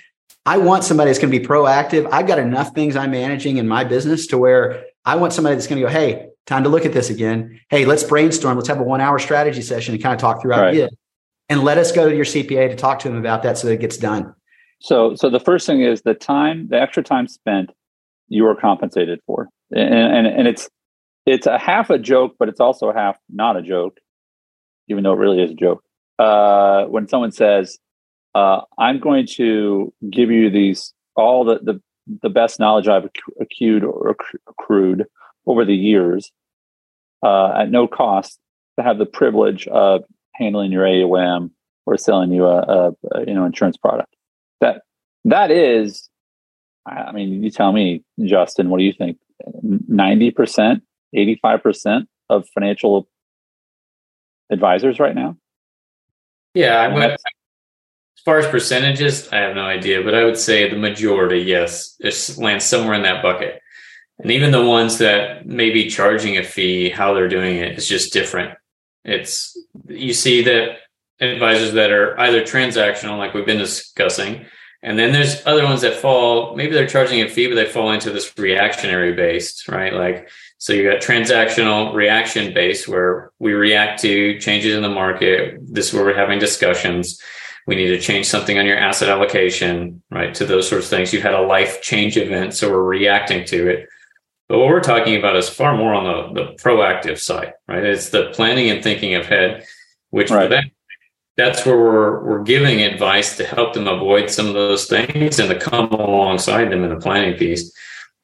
I 0.47 0.59
want 0.59 0.85
somebody 0.85 1.11
that's 1.11 1.19
going 1.19 1.33
to 1.33 1.39
be 1.39 1.45
proactive. 1.45 2.09
I've 2.13 2.27
got 2.27 2.39
enough 2.39 2.75
things 2.75 2.97
I'm 2.97 3.11
managing 3.11 3.57
in 3.57 3.67
my 3.67 3.85
business 3.85 4.27
to 4.29 4.39
where 4.39 4.85
I 5.05 5.17
want 5.17 5.33
somebody 5.33 5.57
that's 5.57 5.67
going 5.67 5.81
to 5.81 5.87
go, 5.87 5.93
Hey, 5.93 6.29
time 6.47 6.63
to 6.65 6.69
look 6.69 6.87
at 6.87 6.93
this 6.93 7.11
again. 7.11 7.61
Hey, 7.69 7.85
let's 7.85 8.05
brainstorm. 8.05 8.57
Let's 8.57 8.69
have 8.69 8.81
a 8.81 8.85
one 8.85 9.01
hour 9.01 9.19
strategy 9.19 9.63
session 9.63 9.95
and 9.95 10.03
kind 10.03 10.15
of 10.15 10.21
talk 10.21 10.41
through 10.41 10.53
right. 10.53 10.69
ideas 10.69 10.95
and 11.49 11.63
let 11.63 11.79
us 11.79 11.93
go 11.93 12.09
to 12.09 12.15
your 12.15 12.25
CPA 12.25 12.71
to 12.71 12.77
talk 12.77 13.01
to 13.01 13.09
them 13.09 13.19
about 13.19 13.43
that 13.43 13.59
so 13.59 13.67
that 13.67 13.75
it 13.75 13.81
gets 13.81 13.97
done. 13.97 14.35
So, 14.81 15.15
so 15.15 15.31
the 15.31 15.41
first 15.41 15.67
thing 15.67 15.83
is 15.83 16.03
the 16.03 16.15
time, 16.15 16.69
the 16.69 16.81
extra 16.81 17.03
time 17.03 17.29
spent, 17.29 17.71
you 18.29 18.47
are 18.47 18.55
compensated 18.55 19.21
for, 19.27 19.49
and, 19.71 19.95
and, 19.95 20.27
and 20.27 20.49
it's, 20.49 20.69
it's 21.27 21.47
a 21.47 21.59
half 21.59 21.91
a 21.91 21.99
joke, 21.99 22.37
but 22.39 22.49
it's 22.49 22.61
also 22.61 22.93
half 22.93 23.17
not 23.29 23.57
a 23.57 23.63
joke 23.63 23.99
even 24.91 25.05
though 25.05 25.13
it 25.13 25.19
really 25.19 25.41
is 25.43 25.53
a 25.53 25.55
joke. 25.55 25.83
Uh, 26.19 26.85
when 26.87 27.09
someone 27.09 27.33
says, 27.33 27.79
uh, 28.35 28.61
"I'm 28.77 28.99
going 28.99 29.27
to 29.37 29.93
give 30.11 30.31
you 30.31 30.51
these 30.51 30.93
all 31.17 31.45
the, 31.45 31.61
the 31.63 31.81
the 32.23 32.29
best 32.29 32.59
knowledge 32.59 32.89
I've 32.89 33.09
accrued 33.41 33.85
or 33.85 34.17
accrued 34.49 35.07
over 35.47 35.65
the 35.65 35.77
years 35.77 36.33
uh, 37.23 37.53
at 37.57 37.71
no 37.71 37.87
cost 37.87 38.39
to 38.79 38.85
have 38.85 38.99
the 38.99 39.07
privilege 39.07 39.67
of 39.69 40.03
handling 40.35 40.73
your 40.73 40.87
AUM 40.87 41.53
or 41.87 41.97
selling 41.97 42.33
you 42.33 42.47
a, 42.47 42.59
a, 42.59 42.89
a, 43.13 43.27
you 43.27 43.35
know 43.35 43.45
insurance 43.45 43.77
product. 43.77 44.15
That 45.25 45.51
is, 45.51 46.09
I 46.87 47.13
mean, 47.13 47.43
you 47.43 47.51
tell 47.51 47.73
me, 47.73 48.03
Justin, 48.25 48.71
what 48.71 48.79
do 48.79 48.85
you 48.85 48.93
think? 48.93 49.19
Ninety 49.63 50.31
percent, 50.31 50.83
eighty 51.15 51.39
five 51.41 51.63
percent 51.63 52.09
of 52.29 52.49
financial 52.55 53.09
advisors 54.51 54.99
right 54.99 55.15
now. 55.15 55.37
Yeah, 56.55 56.77
I 56.77 56.89
would. 56.89 57.03
As 57.03 58.23
far 58.25 58.39
as 58.39 58.47
percentages, 58.47 59.29
I 59.33 59.37
have 59.39 59.55
no 59.55 59.65
idea, 59.65 60.03
but 60.03 60.15
I 60.15 60.25
would 60.25 60.37
say 60.37 60.69
the 60.69 60.77
majority, 60.77 61.39
yes, 61.39 61.97
it 62.01 62.37
lands 62.37 62.67
somewhere 62.67 62.95
in 62.95 63.03
that 63.05 63.23
bucket. 63.23 63.63
And 64.19 64.31
even 64.31 64.51
the 64.51 64.63
ones 64.63 64.99
that 64.99 65.47
may 65.47 65.71
be 65.71 65.89
charging 65.89 66.37
a 66.37 66.45
fee, 66.45 66.91
how 66.91 67.15
they're 67.15 67.29
doing 67.29 67.57
it 67.57 67.79
is 67.79 67.89
just 67.89 68.13
different. 68.13 68.59
It's 69.07 69.57
you 69.89 70.13
see 70.13 70.43
that 70.43 70.77
advisors 71.21 71.73
that 71.73 71.91
are 71.93 72.19
either 72.21 72.43
transactional, 72.43 73.17
like 73.17 73.33
we've 73.33 73.47
been 73.47 73.57
discussing, 73.57 74.45
and 74.83 74.99
then 74.99 75.13
there's 75.13 75.47
other 75.47 75.65
ones 75.65 75.83
that 75.83 75.95
fall, 75.95 76.57
maybe 76.57 76.73
they're 76.73 76.87
charging 76.87 77.21
a 77.21 77.29
fee, 77.29 77.49
but 77.49 77.55
they 77.55 77.67
fall 77.67 77.93
into 77.93 78.11
this 78.11 78.37
reactionary 78.39 79.13
based, 79.13 79.69
right? 79.69 79.93
Like, 79.93 80.31
so 80.57 80.73
you 80.73 80.91
got 80.91 81.03
transactional 81.03 81.95
reaction 81.95 82.55
based 82.55 82.89
where 82.89 83.31
we 83.39 83.53
react 83.53 84.01
to 84.03 84.39
changes 84.39 84.75
in 84.75 84.83
the 84.83 84.89
market. 84.89 85.59
This 85.61 85.89
is 85.89 85.95
where 85.95 86.05
we're 86.05 86.17
having 86.17 86.39
discussions. 86.39 87.21
We 87.67 87.77
need 87.77 87.89
to 87.89 88.01
change 88.01 88.27
something 88.27 88.59
on 88.59 88.65
your 88.65 88.79
asset 88.79 89.11
allocation, 89.11 90.03
right? 90.11 90.35
To 90.35 90.47
those 90.47 90.69
sorts 90.69 90.87
of 90.87 90.91
things. 90.91 91.13
You've 91.13 91.23
had 91.23 91.35
a 91.35 91.43
life 91.43 91.83
change 91.83 92.17
event, 92.17 92.55
so 92.55 92.71
we're 92.71 92.83
reacting 92.83 93.45
to 93.47 93.69
it. 93.69 93.89
But 94.49 94.59
what 94.59 94.69
we're 94.69 94.81
talking 94.81 95.17
about 95.17 95.37
is 95.37 95.49
far 95.49 95.77
more 95.77 95.95
on 95.95 96.35
the, 96.35 96.43
the 96.43 96.53
proactive 96.55 97.19
side, 97.19 97.53
right? 97.69 97.85
It's 97.85 98.09
the 98.09 98.31
planning 98.33 98.71
and 98.71 98.83
thinking 98.83 99.15
ahead, 99.15 99.65
which 100.09 100.31
right. 100.31 100.45
for 100.45 100.49
that, 100.49 100.65
that's 101.41 101.65
where 101.65 101.77
we're, 101.77 102.23
we're 102.23 102.43
giving 102.43 102.83
advice 102.83 103.37
to 103.39 103.47
help 103.47 103.73
them 103.73 103.89
avoid 103.89 104.29
some 104.31 104.47
of 104.47 104.53
those 104.53 104.87
things 104.87 105.39
and 105.39 105.49
to 105.49 105.59
come 105.59 105.91
alongside 105.93 106.67
them 106.71 106.85
in 106.85 106.91
the 106.91 107.01
planning 107.01 107.37
piece. 107.39 107.73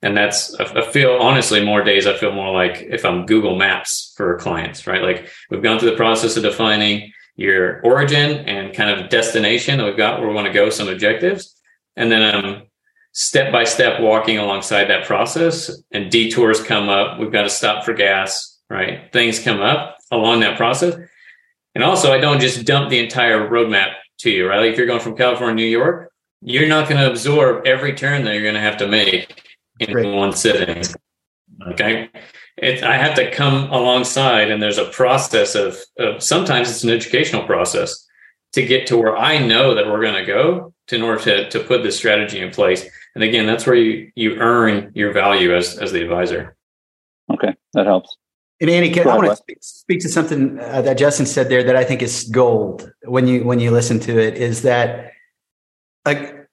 And 0.02 0.14
that's, 0.14 0.54
I 0.56 0.90
feel 0.92 1.12
honestly, 1.14 1.64
more 1.64 1.82
days, 1.82 2.06
I 2.06 2.16
feel 2.16 2.32
more 2.32 2.52
like 2.52 2.82
if 2.82 3.06
I'm 3.06 3.24
Google 3.24 3.56
Maps 3.56 4.12
for 4.16 4.36
clients, 4.36 4.86
right? 4.86 5.02
Like 5.02 5.30
we've 5.50 5.62
gone 5.62 5.78
through 5.78 5.92
the 5.92 5.96
process 5.96 6.36
of 6.36 6.42
defining 6.42 7.10
your 7.36 7.80
origin 7.80 8.46
and 8.46 8.74
kind 8.74 8.90
of 8.90 9.08
destination. 9.08 9.82
We've 9.82 9.96
got 9.96 10.20
where 10.20 10.28
we 10.28 10.34
want 10.34 10.48
to 10.48 10.52
go, 10.52 10.68
some 10.68 10.88
objectives. 10.88 11.58
And 11.96 12.12
then 12.12 12.22
I'm 12.22 12.62
step 13.12 13.50
by 13.50 13.64
step 13.64 13.98
walking 13.98 14.36
alongside 14.36 14.84
that 14.84 15.06
process 15.06 15.70
and 15.90 16.10
detours 16.10 16.62
come 16.62 16.90
up. 16.90 17.18
We've 17.18 17.32
got 17.32 17.44
to 17.44 17.50
stop 17.50 17.82
for 17.82 17.94
gas, 17.94 18.60
right? 18.68 19.10
Things 19.10 19.38
come 19.38 19.60
up 19.60 19.96
along 20.10 20.40
that 20.40 20.58
process. 20.58 20.96
And 21.76 21.84
also, 21.84 22.10
I 22.10 22.16
don't 22.16 22.40
just 22.40 22.64
dump 22.64 22.88
the 22.88 22.98
entire 22.98 23.50
roadmap 23.50 23.96
to 24.20 24.30
you, 24.30 24.48
right? 24.48 24.60
Like 24.60 24.72
if 24.72 24.78
you're 24.78 24.86
going 24.86 24.98
from 24.98 25.14
California 25.14 25.56
to 25.56 25.62
New 25.62 25.68
York, 25.68 26.10
you're 26.40 26.66
not 26.66 26.88
going 26.88 26.98
to 26.98 27.10
absorb 27.10 27.66
every 27.66 27.92
turn 27.92 28.24
that 28.24 28.32
you're 28.32 28.44
going 28.44 28.54
to 28.54 28.60
have 28.62 28.78
to 28.78 28.88
make 28.88 29.42
in 29.78 29.92
Great. 29.92 30.14
one 30.14 30.32
sitting. 30.32 30.82
Okay. 31.68 32.08
It, 32.56 32.82
I 32.82 32.96
have 32.96 33.14
to 33.16 33.30
come 33.30 33.70
alongside, 33.70 34.50
and 34.50 34.62
there's 34.62 34.78
a 34.78 34.86
process 34.86 35.54
of, 35.54 35.76
of 35.98 36.22
sometimes 36.22 36.70
it's 36.70 36.82
an 36.82 36.88
educational 36.88 37.44
process 37.44 38.06
to 38.54 38.64
get 38.64 38.86
to 38.86 38.96
where 38.96 39.14
I 39.14 39.36
know 39.36 39.74
that 39.74 39.86
we're 39.86 40.00
going 40.00 40.14
to 40.14 40.24
go 40.24 40.72
to, 40.86 40.96
in 40.96 41.02
order 41.02 41.22
to, 41.24 41.50
to 41.50 41.60
put 41.60 41.82
this 41.82 41.98
strategy 41.98 42.40
in 42.40 42.52
place. 42.52 42.86
And 43.14 43.22
again, 43.22 43.44
that's 43.44 43.66
where 43.66 43.76
you, 43.76 44.10
you 44.14 44.36
earn 44.36 44.92
your 44.94 45.12
value 45.12 45.54
as, 45.54 45.76
as 45.76 45.92
the 45.92 46.02
advisor. 46.02 46.56
Okay, 47.30 47.54
that 47.74 47.84
helps. 47.84 48.16
And 48.60 48.70
Andy, 48.70 48.90
can, 48.90 49.06
I 49.06 49.16
want 49.16 49.28
to 49.28 49.36
speak, 49.36 49.58
speak 49.60 50.00
to 50.00 50.08
something 50.08 50.58
uh, 50.58 50.80
that 50.82 50.96
Justin 50.96 51.26
said 51.26 51.48
there 51.50 51.62
that 51.64 51.76
I 51.76 51.84
think 51.84 52.02
is 52.02 52.24
gold 52.24 52.90
when 53.04 53.26
you 53.26 53.44
when 53.44 53.60
you 53.60 53.70
listen 53.70 54.00
to 54.00 54.18
it. 54.18 54.34
Is 54.34 54.62
that 54.62 55.12
like 56.06 56.48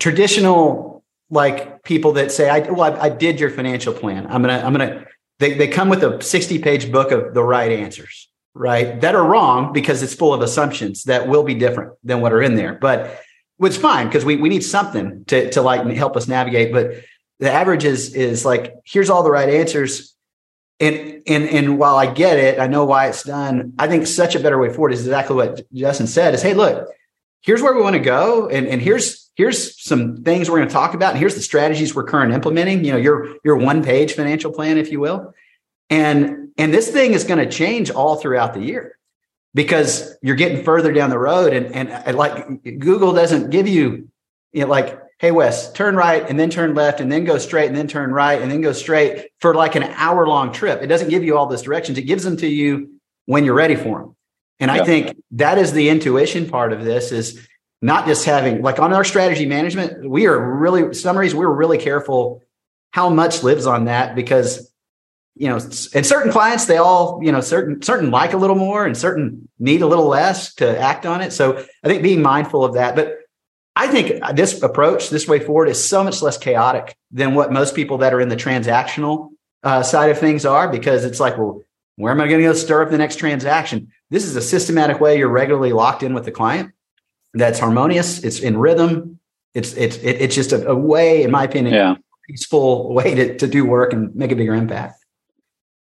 traditional 0.00 1.04
like 1.30 1.84
people 1.84 2.12
that 2.12 2.32
say, 2.32 2.48
"I 2.48 2.60
well, 2.70 2.94
I, 2.94 3.04
I 3.04 3.08
did 3.08 3.38
your 3.38 3.50
financial 3.50 3.92
plan. 3.92 4.26
I'm 4.26 4.42
gonna 4.42 4.62
I'm 4.64 4.72
gonna." 4.72 5.06
They 5.38 5.54
they 5.54 5.68
come 5.68 5.88
with 5.88 6.02
a 6.02 6.22
60 6.22 6.58
page 6.60 6.90
book 6.90 7.10
of 7.12 7.34
the 7.34 7.42
right 7.42 7.70
answers, 7.70 8.28
right? 8.54 9.00
That 9.00 9.14
are 9.14 9.24
wrong 9.24 9.72
because 9.72 10.02
it's 10.02 10.14
full 10.14 10.32
of 10.32 10.40
assumptions 10.40 11.04
that 11.04 11.28
will 11.28 11.42
be 11.42 11.54
different 11.54 11.92
than 12.04 12.20
what 12.20 12.32
are 12.32 12.42
in 12.42 12.54
there. 12.54 12.74
But 12.74 13.20
it's 13.60 13.76
fine 13.76 14.06
because 14.06 14.24
we, 14.24 14.36
we 14.36 14.48
need 14.48 14.64
something 14.64 15.24
to, 15.26 15.50
to 15.50 15.62
like 15.62 15.86
help 15.96 16.16
us 16.16 16.28
navigate. 16.28 16.72
But 16.72 17.04
the 17.40 17.50
average 17.50 17.84
is 17.84 18.14
is 18.14 18.44
like 18.44 18.74
here's 18.84 19.10
all 19.10 19.22
the 19.22 19.30
right 19.30 19.48
answers. 19.48 20.13
And 20.80 21.22
and 21.26 21.48
and 21.48 21.78
while 21.78 21.96
I 21.96 22.12
get 22.12 22.36
it, 22.36 22.58
I 22.58 22.66
know 22.66 22.84
why 22.84 23.06
it's 23.06 23.22
done. 23.22 23.74
I 23.78 23.86
think 23.86 24.06
such 24.06 24.34
a 24.34 24.40
better 24.40 24.58
way 24.58 24.72
forward 24.72 24.92
is 24.92 25.00
exactly 25.00 25.36
what 25.36 25.62
Justin 25.72 26.06
said: 26.06 26.34
is 26.34 26.42
hey, 26.42 26.54
look, 26.54 26.88
here's 27.42 27.62
where 27.62 27.74
we 27.74 27.80
want 27.80 27.94
to 27.94 28.00
go, 28.00 28.48
and 28.48 28.66
and 28.66 28.82
here's 28.82 29.30
here's 29.36 29.80
some 29.80 30.16
things 30.24 30.50
we're 30.50 30.58
going 30.58 30.68
to 30.68 30.74
talk 30.74 30.94
about, 30.94 31.10
and 31.10 31.18
here's 31.18 31.36
the 31.36 31.42
strategies 31.42 31.94
we're 31.94 32.04
currently 32.04 32.34
implementing. 32.34 32.84
You 32.84 32.92
know, 32.92 32.98
your 32.98 33.36
your 33.44 33.56
one 33.56 33.84
page 33.84 34.14
financial 34.14 34.52
plan, 34.52 34.76
if 34.76 34.90
you 34.90 34.98
will, 34.98 35.32
and 35.90 36.50
and 36.58 36.74
this 36.74 36.90
thing 36.90 37.12
is 37.12 37.24
going 37.24 37.38
to 37.38 37.50
change 37.50 37.90
all 37.90 38.16
throughout 38.16 38.54
the 38.54 38.60
year 38.60 38.98
because 39.54 40.16
you're 40.20 40.36
getting 40.36 40.64
further 40.64 40.92
down 40.92 41.10
the 41.10 41.18
road 41.18 41.52
and, 41.52 41.74
and, 41.74 42.16
like 42.16 42.62
Google 42.78 43.12
doesn't 43.12 43.50
give 43.50 43.68
you, 43.68 44.08
you 44.52 44.62
know, 44.62 44.66
like, 44.66 45.00
hey, 45.24 45.30
Wes, 45.30 45.72
turn 45.72 45.96
right 45.96 46.28
and 46.28 46.38
then 46.38 46.50
turn 46.50 46.74
left 46.74 47.00
and 47.00 47.10
then 47.10 47.24
go 47.24 47.38
straight 47.38 47.68
and 47.68 47.74
then 47.74 47.88
turn 47.88 48.10
right 48.10 48.42
and 48.42 48.50
then 48.50 48.60
go 48.60 48.74
straight 48.74 49.30
for 49.40 49.54
like 49.54 49.74
an 49.74 49.82
hour 49.82 50.26
long 50.26 50.52
trip. 50.52 50.82
It 50.82 50.88
doesn't 50.88 51.08
give 51.08 51.24
you 51.24 51.34
all 51.34 51.46
those 51.46 51.62
directions. 51.62 51.96
It 51.96 52.02
gives 52.02 52.24
them 52.24 52.36
to 52.36 52.46
you 52.46 53.00
when 53.24 53.42
you're 53.46 53.54
ready 53.54 53.74
for 53.74 54.00
them. 54.00 54.16
And 54.60 54.70
yeah. 54.70 54.82
I 54.82 54.84
think 54.84 55.16
that 55.30 55.56
is 55.56 55.72
the 55.72 55.88
intuition 55.88 56.46
part 56.46 56.74
of 56.74 56.84
this 56.84 57.10
is 57.10 57.48
not 57.80 58.04
just 58.06 58.26
having 58.26 58.60
like 58.60 58.78
on 58.78 58.92
our 58.92 59.02
strategy 59.02 59.46
management, 59.46 60.06
we 60.06 60.26
are 60.26 60.38
really 60.38 60.92
summaries, 60.92 61.34
we're 61.34 61.50
really 61.50 61.78
careful 61.78 62.42
how 62.90 63.08
much 63.08 63.42
lives 63.42 63.64
on 63.64 63.86
that 63.86 64.14
because 64.14 64.70
you 65.36 65.48
know, 65.48 65.56
and 65.56 66.06
certain 66.06 66.30
clients, 66.32 66.66
they 66.66 66.76
all, 66.76 67.18
you 67.22 67.32
know, 67.32 67.40
certain, 67.40 67.80
certain 67.80 68.10
like 68.10 68.34
a 68.34 68.36
little 68.36 68.56
more 68.56 68.84
and 68.84 68.94
certain 68.94 69.48
need 69.58 69.80
a 69.80 69.86
little 69.86 70.06
less 70.06 70.54
to 70.56 70.78
act 70.78 71.06
on 71.06 71.22
it. 71.22 71.32
So 71.32 71.64
I 71.82 71.88
think 71.88 72.02
being 72.02 72.20
mindful 72.20 72.62
of 72.62 72.74
that, 72.74 72.94
but 72.94 73.23
I 73.76 73.88
think 73.88 74.22
this 74.34 74.62
approach, 74.62 75.10
this 75.10 75.26
way 75.26 75.40
forward 75.40 75.68
is 75.68 75.84
so 75.84 76.04
much 76.04 76.22
less 76.22 76.38
chaotic 76.38 76.96
than 77.10 77.34
what 77.34 77.52
most 77.52 77.74
people 77.74 77.98
that 77.98 78.14
are 78.14 78.20
in 78.20 78.28
the 78.28 78.36
transactional 78.36 79.30
uh, 79.62 79.82
side 79.82 80.10
of 80.10 80.18
things 80.18 80.44
are, 80.44 80.68
because 80.68 81.04
it's 81.04 81.18
like, 81.18 81.36
well, 81.36 81.62
where 81.96 82.12
am 82.12 82.20
I 82.20 82.28
going 82.28 82.40
to 82.40 82.46
go 82.46 82.52
stir 82.52 82.82
up 82.82 82.90
the 82.90 82.98
next 82.98 83.16
transaction? 83.16 83.92
This 84.10 84.24
is 84.24 84.36
a 84.36 84.42
systematic 84.42 85.00
way 85.00 85.18
you're 85.18 85.28
regularly 85.28 85.72
locked 85.72 86.02
in 86.02 86.14
with 86.14 86.24
the 86.24 86.30
client. 86.30 86.72
That's 87.32 87.58
harmonious. 87.58 88.22
It's 88.22 88.38
in 88.38 88.56
rhythm. 88.56 89.18
It's 89.54 89.72
it's 89.74 89.96
it's 89.98 90.34
just 90.34 90.52
a, 90.52 90.68
a 90.68 90.74
way, 90.74 91.22
in 91.22 91.30
my 91.30 91.44
opinion, 91.44 91.74
yeah. 91.74 91.96
peaceful 92.28 92.92
way 92.92 93.14
to, 93.14 93.36
to 93.38 93.46
do 93.46 93.64
work 93.64 93.92
and 93.92 94.14
make 94.14 94.32
a 94.32 94.36
bigger 94.36 94.54
impact. 94.54 95.03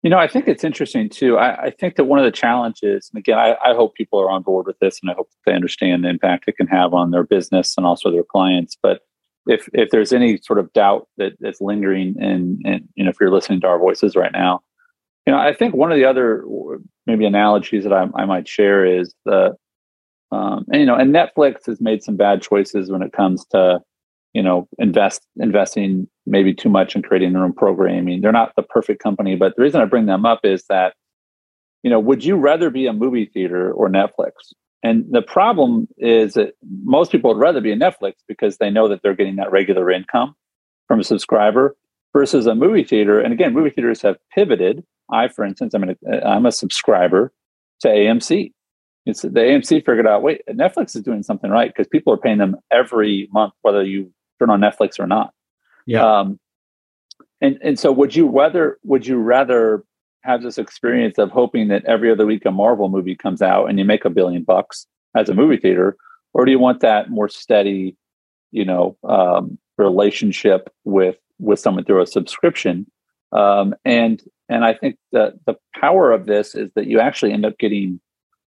You 0.05 0.11
know, 0.11 0.19
I 0.19 0.29
think 0.29 0.47
it's 0.47 0.65
interesting 0.65 1.09
too. 1.09 1.39
I, 1.39 1.65
I 1.65 1.71
think 1.71 1.97
that 1.97 2.05
one 2.05 2.19
of 2.19 2.27
the 2.27 2.31
challenges, 2.31 3.11
and 3.11 3.19
again, 3.19 3.39
I, 3.39 3.57
I, 3.65 3.73
hope 3.73 3.95
people 3.95 4.21
are 4.21 4.29
on 4.29 4.43
board 4.43 4.67
with 4.67 4.79
this, 4.79 5.01
and 5.01 5.11
I 5.11 5.15
hope 5.15 5.31
they 5.47 5.55
understand 5.55 6.05
the 6.05 6.11
impact 6.11 6.45
it 6.47 6.59
can 6.59 6.67
have 6.67 6.93
on 6.93 7.11
their 7.11 7.23
business 7.23 7.73
and 7.79 7.87
also 7.87 8.11
their 8.11 8.23
clients. 8.23 8.77
But 8.83 9.01
if 9.47 9.67
if 9.73 9.89
there's 9.89 10.13
any 10.13 10.37
sort 10.37 10.59
of 10.59 10.71
doubt 10.75 11.09
that 11.17 11.33
that's 11.41 11.63
lingering, 11.63 12.17
and 12.21 12.61
and 12.67 12.87
you 12.97 13.05
know, 13.05 13.09
if 13.09 13.17
you're 13.19 13.31
listening 13.31 13.63
to 13.63 13.67
our 13.67 13.79
voices 13.79 14.15
right 14.15 14.31
now, 14.31 14.61
you 15.27 15.33
know, 15.33 15.39
I 15.39 15.55
think 15.55 15.75
one 15.75 15.91
of 15.91 15.97
the 15.97 16.05
other 16.05 16.45
maybe 17.07 17.25
analogies 17.25 17.85
that 17.85 17.95
I, 17.95 18.07
I 18.15 18.27
might 18.27 18.47
share 18.47 18.85
is 18.85 19.15
the, 19.25 19.57
um, 20.31 20.67
and 20.71 20.81
you 20.81 20.87
know, 20.87 20.97
and 20.97 21.15
Netflix 21.15 21.65
has 21.65 21.81
made 21.81 22.03
some 22.03 22.17
bad 22.17 22.43
choices 22.43 22.91
when 22.91 23.01
it 23.01 23.15
comes 23.15 23.47
to 23.53 23.81
you 24.35 24.43
know 24.43 24.69
invest 24.79 25.23
investing 25.37 26.09
maybe 26.27 26.55
too 26.55 26.69
much 26.69 26.97
in 26.97 27.03
creating 27.03 27.33
their 27.33 27.45
own 27.45 27.53
programming. 27.53 28.21
They're 28.21 28.33
not 28.33 28.55
the 28.57 28.63
perfect 28.63 29.03
company 29.03 29.37
but 29.37 29.55
the 29.57 29.63
reason 29.63 29.81
i 29.81 29.85
bring 29.85 30.07
them 30.07 30.25
up 30.25 30.41
is 30.45 30.65
that 30.69 30.95
you 31.83 31.91
know 31.91 32.01
would 32.01 32.25
you 32.25 32.37
rather 32.37 32.71
be 32.71 32.87
a 32.87 32.93
movie 32.93 33.27
theater 33.27 33.73
or 33.73 33.89
netflix? 33.89 34.33
And 34.83 35.07
the 35.11 35.23
problem 35.23 35.89
is 35.97 36.35
that 36.35 36.55
most 36.85 37.11
people 37.11 37.33
would 37.33 37.41
rather 37.41 37.61
be 37.61 37.73
a 37.73 37.77
netflix 37.77 38.15
because 38.29 38.59
they 38.59 38.71
know 38.71 38.89
that 38.89 39.03
they're 39.03 39.15
getting 39.15 39.37
that 39.37 39.51
regular 39.51 39.91
income 39.91 40.35
from 40.89 41.01
a 41.01 41.05
subscriber 41.05 41.77
versus 42.13 42.47
a 42.47 42.55
movie 42.55 42.85
theater. 42.85 43.21
And 43.21 43.33
again 43.33 43.53
movie 43.53 43.71
theaters 43.71 44.03
have 44.03 44.17
pivoted. 44.35 44.85
I 45.11 45.29
for 45.29 45.45
instance 45.45 45.75
i'm, 45.75 45.85
I'm 46.25 46.47
a 46.47 46.53
subscriber 46.53 47.33
to 47.81 47.89
amc 47.89 48.53
it's 49.07 49.23
the 49.23 49.29
amc 49.29 49.69
figured 49.69 50.07
out 50.07 50.23
wait 50.23 50.41
netflix 50.49 50.97
is 50.97 51.03
doing 51.03 51.23
something 51.23 51.51
right 51.51 51.71
because 51.71 51.87
people 51.89 52.13
are 52.13 52.17
paying 52.17 52.39
them 52.39 52.57
every 52.71 53.29
month 53.33 53.53
whether 53.61 53.83
you 53.83 54.11
turn 54.39 54.51
on 54.51 54.61
Netflix 54.61 54.99
or 54.99 55.07
not. 55.07 55.33
Yeah. 55.87 56.05
Um, 56.05 56.39
and 57.41 57.59
and 57.63 57.79
so 57.79 57.93
would 57.93 58.15
you 58.17 58.29
rather 58.29 58.79
would 58.85 59.07
you 59.07 59.19
rather 59.19 59.85
have 60.23 60.43
this 60.43 60.57
experience 60.57 61.19
of 61.19 61.31
hoping 61.31 61.69
that 61.69 61.85
every 61.85 62.11
other 62.11 62.25
week 62.25 62.47
a 62.47 62.51
Marvel 62.51 62.89
movie 62.89 63.15
comes 63.15 63.43
out 63.43 63.67
and 63.67 63.79
you 63.79 63.85
make 63.85 64.05
a 64.05 64.11
billion 64.11 64.43
bucks 64.43 64.87
as 65.15 65.29
a 65.29 65.35
movie 65.35 65.59
theater, 65.59 65.97
or 66.33 66.45
do 66.45 66.51
you 66.51 66.59
want 66.59 66.81
that 66.81 67.11
more 67.11 67.29
steady, 67.29 67.97
you 68.51 68.65
know, 68.65 68.97
um, 69.05 69.59
relationship 69.77 70.73
with 70.85 71.17
with 71.39 71.59
someone 71.59 71.85
through 71.85 72.03
a 72.03 72.07
subscription. 72.07 72.87
Um, 73.33 73.75
and 73.85 74.23
and 74.49 74.65
I 74.65 74.75
think 74.75 74.97
that 75.13 75.35
the 75.47 75.57
power 75.75 76.13
of 76.13 76.27
this 76.27 76.55
is 76.55 76.71
that 76.75 76.87
you 76.87 77.01
actually 77.01 77.33
end 77.33 77.45
up 77.45 77.59
getting 77.59 78.01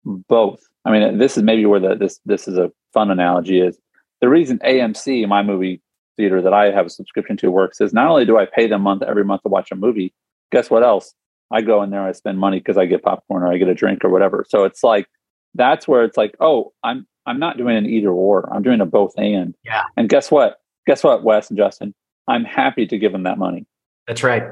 both. 0.04 0.62
I 0.84 0.92
mean, 0.92 1.18
this 1.18 1.38
is 1.38 1.44
maybe 1.44 1.66
where 1.66 1.80
the, 1.80 1.96
this 1.96 2.20
this 2.26 2.48
is 2.48 2.58
a 2.58 2.72
fun 2.94 3.10
analogy 3.10 3.60
is 3.60 3.80
the 4.22 4.30
reason 4.30 4.60
AMC, 4.60 5.28
my 5.28 5.44
movie 5.44 5.82
theater 6.18 6.42
that 6.42 6.54
I 6.54 6.72
have 6.72 6.86
a 6.86 6.90
subscription 6.90 7.38
to, 7.38 7.52
works 7.52 7.82
is 7.82 7.94
not 7.94 8.08
only 8.08 8.26
do 8.26 8.38
I 8.38 8.46
pay 8.46 8.68
them 8.68 8.82
month 8.82 9.04
every 9.04 9.24
month 9.24 9.44
to 9.44 9.50
watch 9.50 9.72
a 9.72 9.76
movie, 9.76 10.14
guess 10.52 10.70
what 10.70 10.84
else? 10.84 11.14
I 11.52 11.62
go 11.62 11.84
in 11.84 11.92
there, 11.92 12.02
I 12.02 12.12
spend 12.12 12.40
money 12.40 12.60
because 12.60 12.78
I 12.78 12.86
get 12.86 13.04
popcorn 13.04 13.44
or 13.44 13.52
I 13.52 13.58
get 13.58 13.68
a 13.68 13.76
drink 13.76 14.04
or 14.04 14.10
whatever. 14.10 14.46
So 14.48 14.64
it's 14.64 14.84
like 14.84 15.08
that's 15.54 15.88
where 15.88 16.04
it's 16.04 16.18
like, 16.18 16.36
oh, 16.40 16.74
I'm 16.84 17.08
I'm 17.26 17.40
not 17.40 17.58
doing 17.58 17.76
an 17.76 17.86
either 17.86 18.10
or. 18.10 18.52
I'm 18.54 18.62
doing 18.62 18.82
a 18.82 18.86
both 18.86 19.14
and. 19.18 19.56
Yeah. 19.64 19.84
And 19.98 20.10
guess 20.10 20.30
what? 20.30 20.58
Guess 20.86 21.04
what, 21.04 21.24
Wes 21.24 21.50
and 21.50 21.58
Justin? 21.58 21.94
I'm 22.28 22.44
happy 22.44 22.86
to 22.88 22.98
give 22.98 23.12
them 23.12 23.24
that 23.24 23.38
money. 23.38 23.66
That's 24.08 24.24
right. 24.24 24.44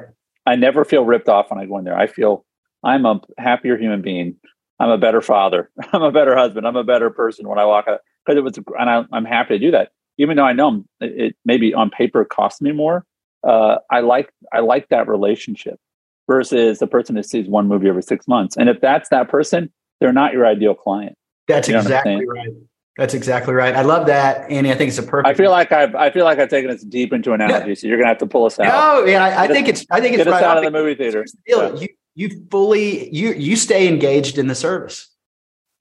I 0.45 0.55
never 0.55 0.83
feel 0.83 1.05
ripped 1.05 1.29
off 1.29 1.51
when 1.51 1.59
I 1.59 1.65
go 1.65 1.77
in 1.77 1.85
there. 1.85 1.97
I 1.97 2.07
feel 2.07 2.45
I'm 2.83 3.05
a 3.05 3.21
happier 3.37 3.77
human 3.77 4.01
being. 4.01 4.35
I'm 4.79 4.89
a 4.89 4.97
better 4.97 5.21
father. 5.21 5.69
I'm 5.93 6.01
a 6.01 6.11
better 6.11 6.35
husband. 6.35 6.67
I'm 6.67 6.75
a 6.75 6.83
better 6.83 7.09
person 7.09 7.47
when 7.47 7.59
I 7.59 7.65
walk 7.65 7.87
out 7.87 7.99
because 8.25 8.37
it 8.37 8.43
was, 8.43 8.57
and 8.79 8.89
I, 8.89 9.05
am 9.15 9.25
happy 9.25 9.57
to 9.57 9.59
do 9.59 9.71
that. 9.71 9.91
Even 10.17 10.37
though 10.37 10.45
I 10.45 10.53
know 10.53 10.83
it, 10.99 11.21
it 11.21 11.35
maybe 11.45 11.73
on 11.73 11.89
paper 11.89 12.25
costs 12.25 12.61
me 12.61 12.71
more, 12.71 13.05
uh, 13.43 13.77
I 13.89 14.01
like 14.01 14.31
I 14.51 14.59
like 14.59 14.89
that 14.89 15.07
relationship 15.07 15.79
versus 16.29 16.79
the 16.79 16.87
person 16.87 17.15
who 17.15 17.23
sees 17.23 17.47
one 17.47 17.67
movie 17.67 17.89
every 17.89 18.03
six 18.03 18.27
months. 18.27 18.55
And 18.55 18.69
if 18.69 18.79
that's 18.79 19.09
that 19.09 19.29
person, 19.29 19.71
they're 19.99 20.13
not 20.13 20.33
your 20.33 20.45
ideal 20.45 20.75
client. 20.75 21.15
That's 21.47 21.67
you 21.67 21.73
know 21.73 21.81
exactly 21.81 22.25
right. 22.25 22.49
That's 22.97 23.15
exactly 23.15 23.55
right. 23.55 23.75
I 23.75 23.81
love 23.81 24.05
that, 24.05 24.51
Andy. 24.51 24.71
I 24.71 24.75
think 24.75 24.89
it's 24.89 24.99
a 24.99 25.03
perfect. 25.03 25.27
I 25.27 25.33
feel 25.33 25.49
like 25.49 25.71
I've 25.71 25.95
I 25.95 26.11
feel 26.11 26.25
like 26.25 26.37
I've 26.37 26.49
taken 26.49 26.69
us 26.69 26.83
deep 26.83 27.11
into 27.11 27.33
analogy, 27.33 27.69
yeah. 27.69 27.75
so 27.75 27.87
you're 27.87 27.97
gonna 27.97 28.09
have 28.09 28.19
to 28.19 28.27
pull 28.27 28.45
us 28.45 28.59
out. 28.59 28.65
No, 28.65 29.05
yeah, 29.05 29.23
I, 29.23 29.45
I 29.45 29.47
think 29.47 29.67
it's 29.67 29.85
I 29.89 29.99
think 29.99 30.13
it's 30.13 30.23
get 30.23 30.31
right 30.31 30.43
us 30.43 30.43
out 30.43 30.57
of 30.57 30.63
the 30.63 30.71
movie 30.71 30.95
theater. 30.95 31.25
Yeah. 31.47 31.73
You 31.73 31.87
you 32.15 32.45
fully 32.51 33.09
you 33.13 33.33
you 33.33 33.55
stay 33.55 33.87
engaged 33.87 34.37
in 34.37 34.47
the 34.47 34.55
service 34.55 35.09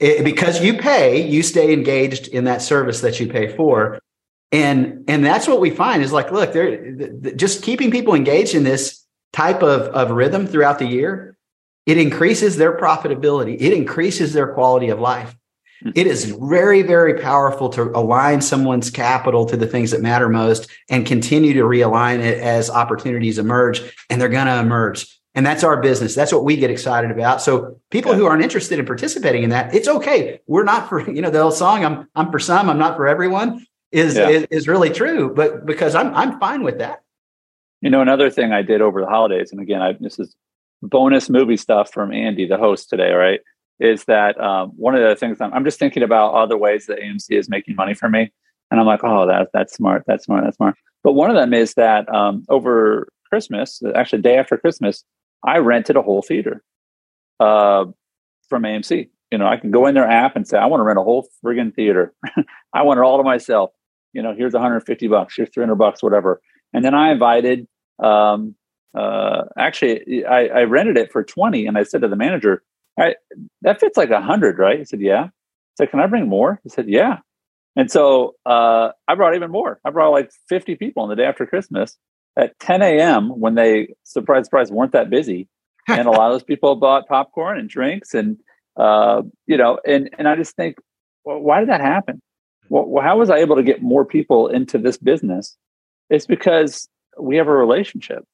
it, 0.02 0.24
because 0.24 0.62
you 0.62 0.74
pay. 0.74 1.26
You 1.26 1.42
stay 1.42 1.72
engaged 1.72 2.28
in 2.28 2.44
that 2.44 2.60
service 2.60 3.00
that 3.02 3.20
you 3.20 3.28
pay 3.28 3.54
for, 3.54 4.00
and 4.52 5.04
and 5.08 5.24
that's 5.24 5.48
what 5.48 5.60
we 5.60 5.70
find 5.70 6.02
is 6.02 6.12
like, 6.12 6.30
look, 6.30 6.52
they're 6.52 7.32
just 7.34 7.62
keeping 7.62 7.90
people 7.90 8.14
engaged 8.14 8.54
in 8.54 8.64
this 8.64 9.04
type 9.32 9.62
of 9.62 9.82
of 9.94 10.10
rhythm 10.10 10.46
throughout 10.46 10.78
the 10.78 10.86
year. 10.86 11.36
It 11.86 11.98
increases 11.98 12.58
their 12.58 12.76
profitability. 12.76 13.56
It 13.58 13.72
increases 13.72 14.34
their 14.34 14.52
quality 14.52 14.90
of 14.90 15.00
life 15.00 15.34
hmm. 15.82 15.90
it 15.94 16.06
is 16.06 16.26
very, 16.26 16.82
very 16.82 17.20
powerful 17.20 17.70
to 17.70 17.90
align 17.96 18.42
someone's 18.42 18.90
capital 18.90 19.46
to 19.46 19.56
the 19.56 19.66
things 19.66 19.90
that 19.90 20.02
matter 20.02 20.28
most 20.28 20.70
and 20.90 21.06
continue 21.06 21.54
to 21.54 21.62
realign 21.62 22.20
it 22.20 22.38
as 22.38 22.68
opportunities 22.68 23.38
emerge. 23.38 23.80
And 24.10 24.20
they're 24.20 24.28
going 24.28 24.46
to 24.46 24.60
emerge. 24.60 25.08
And 25.34 25.46
that's 25.46 25.64
our 25.64 25.80
business. 25.80 26.14
That's 26.14 26.30
what 26.30 26.44
we 26.44 26.56
get 26.56 26.70
excited 26.70 27.10
about. 27.10 27.40
So 27.40 27.80
people 27.90 28.12
who 28.12 28.26
aren't 28.26 28.42
interested 28.42 28.78
in 28.78 28.84
participating 28.84 29.44
in 29.44 29.50
that, 29.50 29.74
it's 29.74 29.88
okay. 29.88 30.40
We're 30.46 30.62
not 30.62 30.90
for, 30.90 31.10
you 31.10 31.22
know, 31.22 31.30
the 31.30 31.40
old 31.40 31.54
song, 31.54 31.86
I'm, 31.86 32.06
I'm 32.14 32.30
for 32.30 32.38
some, 32.38 32.68
I'm 32.68 32.78
not 32.78 32.96
for 32.96 33.08
everyone 33.08 33.66
is, 33.92 34.16
yeah. 34.16 34.28
is, 34.28 34.46
is 34.50 34.68
really 34.68 34.90
true, 34.90 35.32
but 35.34 35.64
because 35.66 35.94
I'm, 35.94 36.14
I'm 36.14 36.38
fine 36.40 36.62
with 36.62 36.78
that. 36.78 37.02
You 37.80 37.90
know, 37.90 38.00
another 38.00 38.30
thing 38.30 38.52
I 38.52 38.62
did 38.62 38.80
over 38.80 39.00
the 39.00 39.06
holidays, 39.06 39.52
and 39.52 39.60
again, 39.60 39.82
I, 39.82 39.92
this 40.00 40.18
is 40.18 40.34
bonus 40.82 41.28
movie 41.28 41.56
stuff 41.56 41.92
from 41.92 42.12
Andy, 42.12 42.46
the 42.46 42.56
host 42.56 42.88
today, 42.88 43.12
right? 43.12 43.40
is 43.82 44.04
that 44.04 44.40
um, 44.40 44.70
one 44.76 44.94
of 44.94 45.02
the 45.02 45.16
things 45.16 45.40
I'm, 45.40 45.52
I'm, 45.52 45.64
just 45.64 45.78
thinking 45.78 46.04
about 46.04 46.34
other 46.34 46.56
ways 46.56 46.86
that 46.86 47.00
AMC 47.00 47.30
is 47.30 47.48
making 47.48 47.74
money 47.74 47.94
for 47.94 48.08
me, 48.08 48.32
and 48.70 48.78
I'm 48.78 48.86
like, 48.86 49.02
oh, 49.02 49.26
that 49.26 49.48
that's 49.52 49.74
smart, 49.74 50.04
that's 50.06 50.24
smart, 50.24 50.44
that's 50.44 50.56
smart. 50.56 50.76
But 51.02 51.14
one 51.14 51.30
of 51.30 51.36
them 51.36 51.52
is 51.52 51.74
that 51.74 52.12
um, 52.14 52.44
over 52.48 53.08
Christmas, 53.28 53.82
actually, 53.94 54.22
day 54.22 54.36
after 54.36 54.56
Christmas, 54.56 55.04
I 55.44 55.58
rented 55.58 55.96
a 55.96 56.02
whole 56.02 56.22
theater 56.22 56.62
uh, 57.40 57.86
from 58.48 58.62
AMC. 58.62 59.08
You 59.32 59.38
know, 59.38 59.48
I 59.48 59.56
can 59.56 59.72
go 59.72 59.86
in 59.86 59.94
their 59.94 60.08
app 60.08 60.36
and 60.36 60.46
say, 60.46 60.58
I 60.58 60.66
want 60.66 60.80
to 60.80 60.84
rent 60.84 60.98
a 60.98 61.02
whole 61.02 61.26
friggin' 61.44 61.74
theater. 61.74 62.12
I 62.72 62.82
want 62.82 62.98
it 62.98 63.02
all 63.02 63.16
to 63.16 63.24
myself. 63.24 63.70
You 64.12 64.22
know, 64.22 64.34
here's 64.34 64.52
150 64.52 65.08
bucks, 65.08 65.34
here's 65.36 65.50
300 65.50 65.74
bucks, 65.76 66.02
whatever. 66.02 66.40
And 66.72 66.84
then 66.84 66.94
I 66.94 67.12
invited. 67.12 67.66
Um, 68.02 68.54
uh, 68.94 69.44
actually, 69.56 70.24
I, 70.26 70.46
I 70.48 70.62
rented 70.64 70.98
it 70.98 71.10
for 71.12 71.24
20, 71.24 71.66
and 71.66 71.78
I 71.78 71.82
said 71.82 72.02
to 72.02 72.08
the 72.08 72.16
manager, 72.16 72.62
I, 72.98 73.14
that 73.62 73.80
fits 73.80 73.96
like 73.96 74.10
hundred, 74.10 74.58
right? 74.58 74.78
He 74.78 74.84
said, 74.84 75.00
yeah. 75.00 75.24
I 75.24 75.30
said, 75.78 75.90
can 75.90 76.00
I 76.00 76.06
bring 76.06 76.28
more? 76.28 76.60
He 76.62 76.68
said, 76.68 76.88
yeah. 76.88 77.18
And 77.74 77.90
so 77.90 78.34
uh, 78.44 78.90
I 79.08 79.14
brought 79.14 79.34
even 79.34 79.50
more. 79.50 79.80
I 79.84 79.90
brought 79.90 80.10
like 80.10 80.30
50 80.48 80.76
people 80.76 81.02
on 81.02 81.08
the 81.08 81.16
day 81.16 81.24
after 81.24 81.46
Christmas 81.46 81.96
at 82.36 82.58
10 82.60 82.82
a.m. 82.82 83.28
when 83.28 83.54
they, 83.54 83.94
surprise, 84.04 84.44
surprise, 84.44 84.70
weren't 84.70 84.92
that 84.92 85.10
busy. 85.10 85.48
and 85.88 86.06
a 86.06 86.10
lot 86.10 86.30
of 86.30 86.34
those 86.34 86.44
people 86.44 86.76
bought 86.76 87.08
popcorn 87.08 87.58
and 87.58 87.68
drinks 87.68 88.14
and, 88.14 88.38
uh, 88.76 89.22
you 89.46 89.56
know, 89.56 89.80
and, 89.84 90.10
and 90.16 90.28
I 90.28 90.36
just 90.36 90.54
think, 90.54 90.76
well, 91.24 91.38
why 91.38 91.60
did 91.60 91.70
that 91.70 91.80
happen? 91.80 92.22
Well, 92.72 93.04
how 93.04 93.18
was 93.18 93.28
I 93.28 93.36
able 93.36 93.56
to 93.56 93.62
get 93.62 93.82
more 93.82 94.04
people 94.04 94.48
into 94.48 94.78
this 94.78 94.96
business? 94.96 95.58
It's 96.08 96.24
because 96.24 96.88
we 97.20 97.36
have 97.36 97.46
a 97.46 97.52
relationship. 97.52 98.24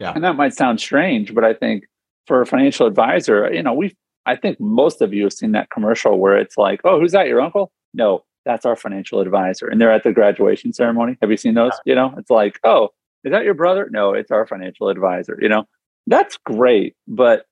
Yeah. 0.00 0.12
And 0.12 0.24
that 0.24 0.34
might 0.34 0.54
sound 0.54 0.80
strange, 0.80 1.32
but 1.32 1.44
I 1.44 1.54
think 1.54 1.84
for 2.26 2.40
a 2.40 2.46
financial 2.46 2.88
advisor, 2.88 3.52
you 3.52 3.62
know, 3.62 3.72
we 3.72 3.96
I 4.26 4.34
think 4.34 4.58
most 4.58 5.00
of 5.00 5.14
you 5.14 5.24
have 5.24 5.32
seen 5.32 5.52
that 5.52 5.70
commercial 5.70 6.18
where 6.18 6.36
it's 6.36 6.58
like, 6.58 6.80
"Oh, 6.84 6.98
who's 6.98 7.12
that? 7.12 7.28
Your 7.28 7.40
uncle?" 7.40 7.70
No, 7.94 8.24
that's 8.44 8.66
our 8.66 8.76
financial 8.76 9.20
advisor, 9.20 9.68
and 9.68 9.80
they're 9.80 9.92
at 9.92 10.02
the 10.02 10.12
graduation 10.12 10.72
ceremony. 10.72 11.16
Have 11.20 11.30
you 11.30 11.36
seen 11.36 11.54
those? 11.54 11.72
You 11.84 11.94
know, 11.94 12.12
it's 12.18 12.30
like, 12.30 12.58
"Oh, 12.64 12.90
is 13.24 13.30
that 13.30 13.44
your 13.44 13.54
brother?" 13.54 13.88
No, 13.90 14.14
it's 14.14 14.30
our 14.30 14.46
financial 14.46 14.88
advisor. 14.88 15.38
You 15.40 15.48
know, 15.48 15.64
that's 16.06 16.36
great, 16.44 16.96
but 17.06 17.46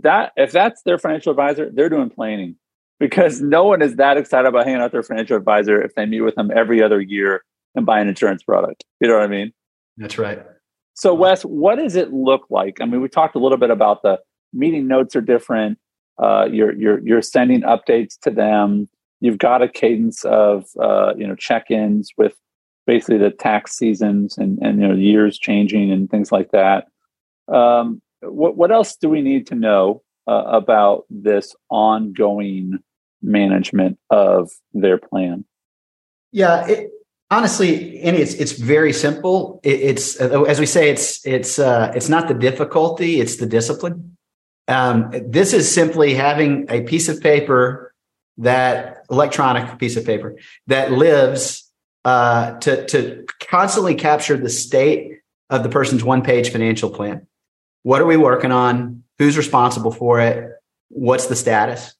that 0.00 0.32
if 0.36 0.52
that's 0.52 0.82
their 0.82 0.98
financial 0.98 1.30
advisor, 1.30 1.70
they're 1.72 1.88
doing 1.88 2.10
planning 2.10 2.56
because 3.00 3.40
no 3.40 3.64
one 3.64 3.82
is 3.82 3.96
that 3.96 4.16
excited 4.16 4.48
about 4.48 4.66
hanging 4.66 4.80
out 4.80 4.92
their 4.92 5.02
financial 5.02 5.36
advisor 5.36 5.80
if 5.82 5.94
they 5.94 6.06
meet 6.06 6.20
with 6.20 6.34
them 6.34 6.50
every 6.54 6.82
other 6.82 7.00
year 7.00 7.44
and 7.74 7.84
buy 7.84 8.00
an 8.00 8.08
insurance 8.08 8.42
product. 8.42 8.84
You 9.00 9.08
know 9.08 9.14
what 9.14 9.24
I 9.24 9.28
mean? 9.28 9.52
That's 9.96 10.18
right. 10.18 10.42
So, 10.94 11.12
Wes, 11.12 11.42
what 11.42 11.76
does 11.76 11.96
it 11.96 12.12
look 12.12 12.46
like? 12.50 12.80
I 12.80 12.86
mean, 12.86 13.00
we 13.00 13.08
talked 13.08 13.34
a 13.34 13.40
little 13.40 13.58
bit 13.58 13.70
about 13.70 14.02
the 14.02 14.20
meeting 14.52 14.86
notes 14.86 15.16
are 15.16 15.20
different. 15.20 15.78
Uh, 16.18 16.46
you're 16.50 16.72
you're 16.72 17.04
you're 17.04 17.22
sending 17.22 17.62
updates 17.62 18.18
to 18.22 18.30
them. 18.30 18.88
You've 19.20 19.38
got 19.38 19.62
a 19.62 19.68
cadence 19.68 20.24
of 20.24 20.66
uh, 20.80 21.14
you 21.16 21.26
know 21.26 21.34
check-ins 21.34 22.12
with 22.16 22.34
basically 22.86 23.18
the 23.18 23.30
tax 23.30 23.76
seasons 23.76 24.38
and 24.38 24.58
and 24.62 24.80
you 24.80 24.86
know 24.86 24.94
years 24.94 25.38
changing 25.38 25.90
and 25.90 26.08
things 26.08 26.30
like 26.30 26.52
that. 26.52 26.86
Um, 27.48 28.00
what 28.20 28.56
what 28.56 28.70
else 28.70 28.94
do 28.94 29.08
we 29.08 29.20
need 29.20 29.48
to 29.48 29.56
know 29.56 30.03
uh, 30.26 30.44
about 30.46 31.04
this 31.10 31.54
ongoing 31.70 32.78
management 33.22 33.98
of 34.10 34.50
their 34.72 34.98
plan? 34.98 35.44
Yeah, 36.32 36.66
it, 36.66 36.90
honestly, 37.30 38.00
Andy, 38.00 38.20
it's 38.20 38.34
it's 38.34 38.52
very 38.52 38.92
simple. 38.92 39.60
It, 39.62 39.80
it's 39.80 40.16
as 40.16 40.58
we 40.60 40.66
say, 40.66 40.90
it's 40.90 41.24
it's 41.26 41.58
uh, 41.58 41.92
it's 41.94 42.08
not 42.08 42.28
the 42.28 42.34
difficulty; 42.34 43.20
it's 43.20 43.36
the 43.36 43.46
discipline. 43.46 44.16
Um, 44.66 45.10
this 45.26 45.52
is 45.52 45.72
simply 45.72 46.14
having 46.14 46.66
a 46.70 46.82
piece 46.82 47.08
of 47.08 47.20
paper 47.20 47.94
that 48.38 49.04
electronic 49.10 49.78
piece 49.78 49.96
of 49.96 50.04
paper 50.04 50.36
that 50.66 50.92
lives 50.92 51.70
uh, 52.04 52.58
to 52.58 52.84
to 52.86 53.24
constantly 53.48 53.94
capture 53.94 54.36
the 54.36 54.48
state 54.48 55.20
of 55.50 55.62
the 55.62 55.68
person's 55.68 56.02
one 56.02 56.22
page 56.22 56.50
financial 56.50 56.90
plan. 56.90 57.26
What 57.82 58.00
are 58.00 58.06
we 58.06 58.16
working 58.16 58.50
on? 58.50 59.03
Who's 59.18 59.36
responsible 59.36 59.92
for 59.92 60.20
it? 60.20 60.52
What's 60.88 61.26
the 61.26 61.36
status? 61.36 61.94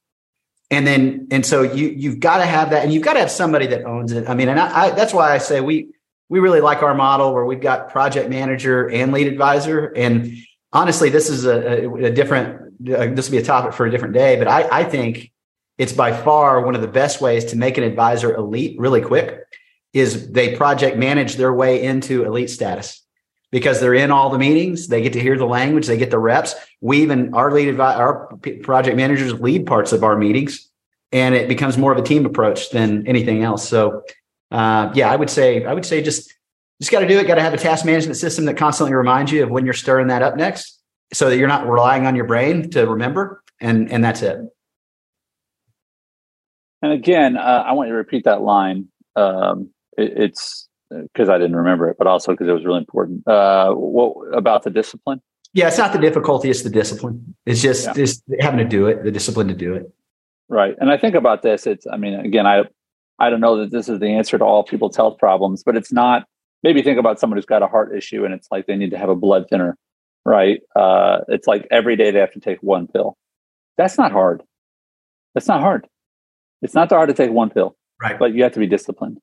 and 0.70 0.86
then 0.86 1.28
and 1.30 1.44
so 1.44 1.62
you 1.62 1.88
you've 1.88 2.20
got 2.20 2.38
to 2.38 2.46
have 2.46 2.70
that 2.70 2.84
and 2.84 2.92
you've 2.92 3.02
got 3.02 3.14
to 3.14 3.20
have 3.20 3.30
somebody 3.30 3.66
that 3.66 3.84
owns 3.84 4.12
it 4.12 4.28
i 4.28 4.34
mean 4.34 4.48
and 4.48 4.58
I, 4.58 4.84
I, 4.84 4.90
that's 4.90 5.12
why 5.12 5.32
i 5.32 5.38
say 5.38 5.60
we 5.60 5.94
we 6.28 6.40
really 6.40 6.60
like 6.60 6.82
our 6.82 6.94
model 6.94 7.32
where 7.32 7.44
we've 7.44 7.60
got 7.60 7.90
project 7.90 8.30
manager 8.30 8.88
and 8.90 9.12
lead 9.12 9.26
advisor 9.26 9.86
and 9.86 10.36
honestly 10.72 11.10
this 11.10 11.28
is 11.28 11.44
a, 11.44 11.84
a, 11.84 11.94
a 12.06 12.10
different 12.10 12.60
uh, 12.90 13.06
this 13.14 13.28
will 13.28 13.36
be 13.36 13.42
a 13.42 13.44
topic 13.44 13.72
for 13.72 13.86
a 13.86 13.90
different 13.90 14.14
day 14.14 14.36
but 14.36 14.48
I, 14.48 14.80
I 14.80 14.84
think 14.84 15.32
it's 15.76 15.92
by 15.92 16.12
far 16.12 16.60
one 16.64 16.74
of 16.74 16.80
the 16.80 16.88
best 16.88 17.20
ways 17.20 17.46
to 17.46 17.56
make 17.56 17.78
an 17.78 17.84
advisor 17.84 18.34
elite 18.34 18.78
really 18.78 19.00
quick 19.00 19.40
is 19.92 20.32
they 20.32 20.56
project 20.56 20.96
manage 20.96 21.36
their 21.36 21.52
way 21.52 21.82
into 21.82 22.24
elite 22.24 22.50
status 22.50 23.03
because 23.54 23.78
they're 23.78 23.94
in 23.94 24.10
all 24.10 24.30
the 24.30 24.38
meetings. 24.38 24.88
They 24.88 25.00
get 25.00 25.12
to 25.12 25.20
hear 25.20 25.38
the 25.38 25.46
language. 25.46 25.86
They 25.86 25.96
get 25.96 26.10
the 26.10 26.18
reps. 26.18 26.56
We 26.80 27.02
even 27.02 27.32
our 27.34 27.52
lead 27.52 27.78
our 27.78 28.26
project 28.64 28.96
managers 28.96 29.32
lead 29.34 29.64
parts 29.64 29.92
of 29.92 30.02
our 30.02 30.18
meetings, 30.18 30.68
and 31.12 31.36
it 31.36 31.46
becomes 31.46 31.78
more 31.78 31.92
of 31.92 31.98
a 31.98 32.02
team 32.02 32.26
approach 32.26 32.70
than 32.70 33.06
anything 33.06 33.44
else. 33.44 33.68
So, 33.68 34.02
uh, 34.50 34.90
yeah, 34.96 35.08
I 35.08 35.14
would 35.14 35.30
say 35.30 35.64
I 35.64 35.72
would 35.72 35.86
say 35.86 36.02
just 36.02 36.34
just 36.80 36.90
got 36.90 36.98
to 36.98 37.06
do 37.06 37.16
it. 37.16 37.28
Got 37.28 37.36
to 37.36 37.42
have 37.42 37.54
a 37.54 37.56
task 37.56 37.86
management 37.86 38.16
system 38.16 38.46
that 38.46 38.56
constantly 38.56 38.92
reminds 38.92 39.30
you 39.30 39.44
of 39.44 39.50
when 39.50 39.64
you're 39.64 39.72
stirring 39.72 40.08
that 40.08 40.20
up 40.20 40.34
next, 40.34 40.82
so 41.12 41.30
that 41.30 41.36
you're 41.36 41.46
not 41.46 41.68
relying 41.68 42.06
on 42.06 42.16
your 42.16 42.26
brain 42.26 42.70
to 42.70 42.86
remember. 42.88 43.40
And 43.60 43.88
and 43.92 44.02
that's 44.02 44.20
it. 44.22 44.40
And 46.82 46.90
again, 46.90 47.36
uh, 47.36 47.62
I 47.64 47.72
want 47.74 47.86
you 47.86 47.92
to 47.92 47.98
repeat 47.98 48.24
that 48.24 48.42
line. 48.42 48.88
Um, 49.14 49.70
it, 49.96 50.12
it's 50.16 50.68
because 51.02 51.28
I 51.28 51.38
didn't 51.38 51.56
remember 51.56 51.88
it, 51.88 51.96
but 51.98 52.06
also 52.06 52.32
because 52.32 52.48
it 52.48 52.52
was 52.52 52.64
really 52.64 52.78
important. 52.78 53.26
Uh, 53.26 53.72
what 53.72 54.36
about 54.36 54.62
the 54.62 54.70
discipline? 54.70 55.20
Yeah, 55.52 55.68
it's 55.68 55.78
not 55.78 55.92
the 55.92 55.98
difficulty; 55.98 56.50
it's 56.50 56.62
the 56.62 56.70
discipline. 56.70 57.34
It's 57.46 57.62
just 57.62 57.86
yeah. 57.86 57.92
just 57.92 58.22
having 58.40 58.58
to 58.58 58.64
do 58.64 58.86
it, 58.86 59.04
the 59.04 59.10
discipline 59.10 59.48
to 59.48 59.54
do 59.54 59.74
it. 59.74 59.92
Right, 60.48 60.74
and 60.80 60.90
I 60.90 60.96
think 60.96 61.14
about 61.14 61.42
this. 61.42 61.66
It's, 61.66 61.86
I 61.86 61.96
mean, 61.96 62.14
again, 62.14 62.46
I 62.46 62.64
I 63.18 63.30
don't 63.30 63.40
know 63.40 63.58
that 63.58 63.70
this 63.70 63.88
is 63.88 64.00
the 64.00 64.08
answer 64.08 64.38
to 64.38 64.44
all 64.44 64.64
people's 64.64 64.96
health 64.96 65.18
problems, 65.18 65.62
but 65.62 65.76
it's 65.76 65.92
not. 65.92 66.26
Maybe 66.62 66.82
think 66.82 66.98
about 66.98 67.20
someone 67.20 67.36
who's 67.36 67.44
got 67.44 67.62
a 67.62 67.66
heart 67.66 67.94
issue 67.94 68.24
and 68.24 68.32
it's 68.32 68.48
like 68.50 68.66
they 68.66 68.76
need 68.76 68.90
to 68.92 68.98
have 68.98 69.10
a 69.10 69.14
blood 69.14 69.46
thinner, 69.50 69.76
right? 70.24 70.62
Uh, 70.74 71.18
it's 71.28 71.46
like 71.46 71.68
every 71.70 71.94
day 71.94 72.10
they 72.10 72.18
have 72.18 72.32
to 72.32 72.40
take 72.40 72.58
one 72.62 72.86
pill. 72.86 73.18
That's 73.76 73.98
not 73.98 74.12
hard. 74.12 74.42
That's 75.34 75.46
not 75.46 75.60
hard. 75.60 75.86
It's 76.62 76.74
not 76.74 76.88
that 76.88 76.96
hard 76.96 77.08
to 77.10 77.14
take 77.14 77.30
one 77.30 77.50
pill, 77.50 77.76
right? 78.00 78.18
But 78.18 78.34
you 78.34 78.42
have 78.44 78.52
to 78.52 78.60
be 78.60 78.66
disciplined, 78.66 79.18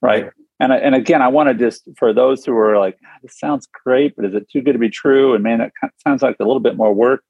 right? 0.00 0.24
right. 0.24 0.32
And 0.58 0.72
and 0.72 0.94
again, 0.94 1.20
I 1.20 1.28
want 1.28 1.48
to 1.48 1.54
just 1.54 1.88
for 1.98 2.12
those 2.12 2.44
who 2.44 2.56
are 2.56 2.78
like, 2.78 2.96
ah, 3.04 3.18
this 3.22 3.38
sounds 3.38 3.68
great, 3.84 4.14
but 4.16 4.24
is 4.24 4.34
it 4.34 4.48
too 4.50 4.62
good 4.62 4.72
to 4.72 4.78
be 4.78 4.88
true? 4.88 5.34
And 5.34 5.42
man, 5.42 5.60
it 5.60 5.72
sounds 6.06 6.22
like 6.22 6.36
a 6.40 6.44
little 6.44 6.60
bit 6.60 6.76
more 6.76 6.94
work. 6.94 7.22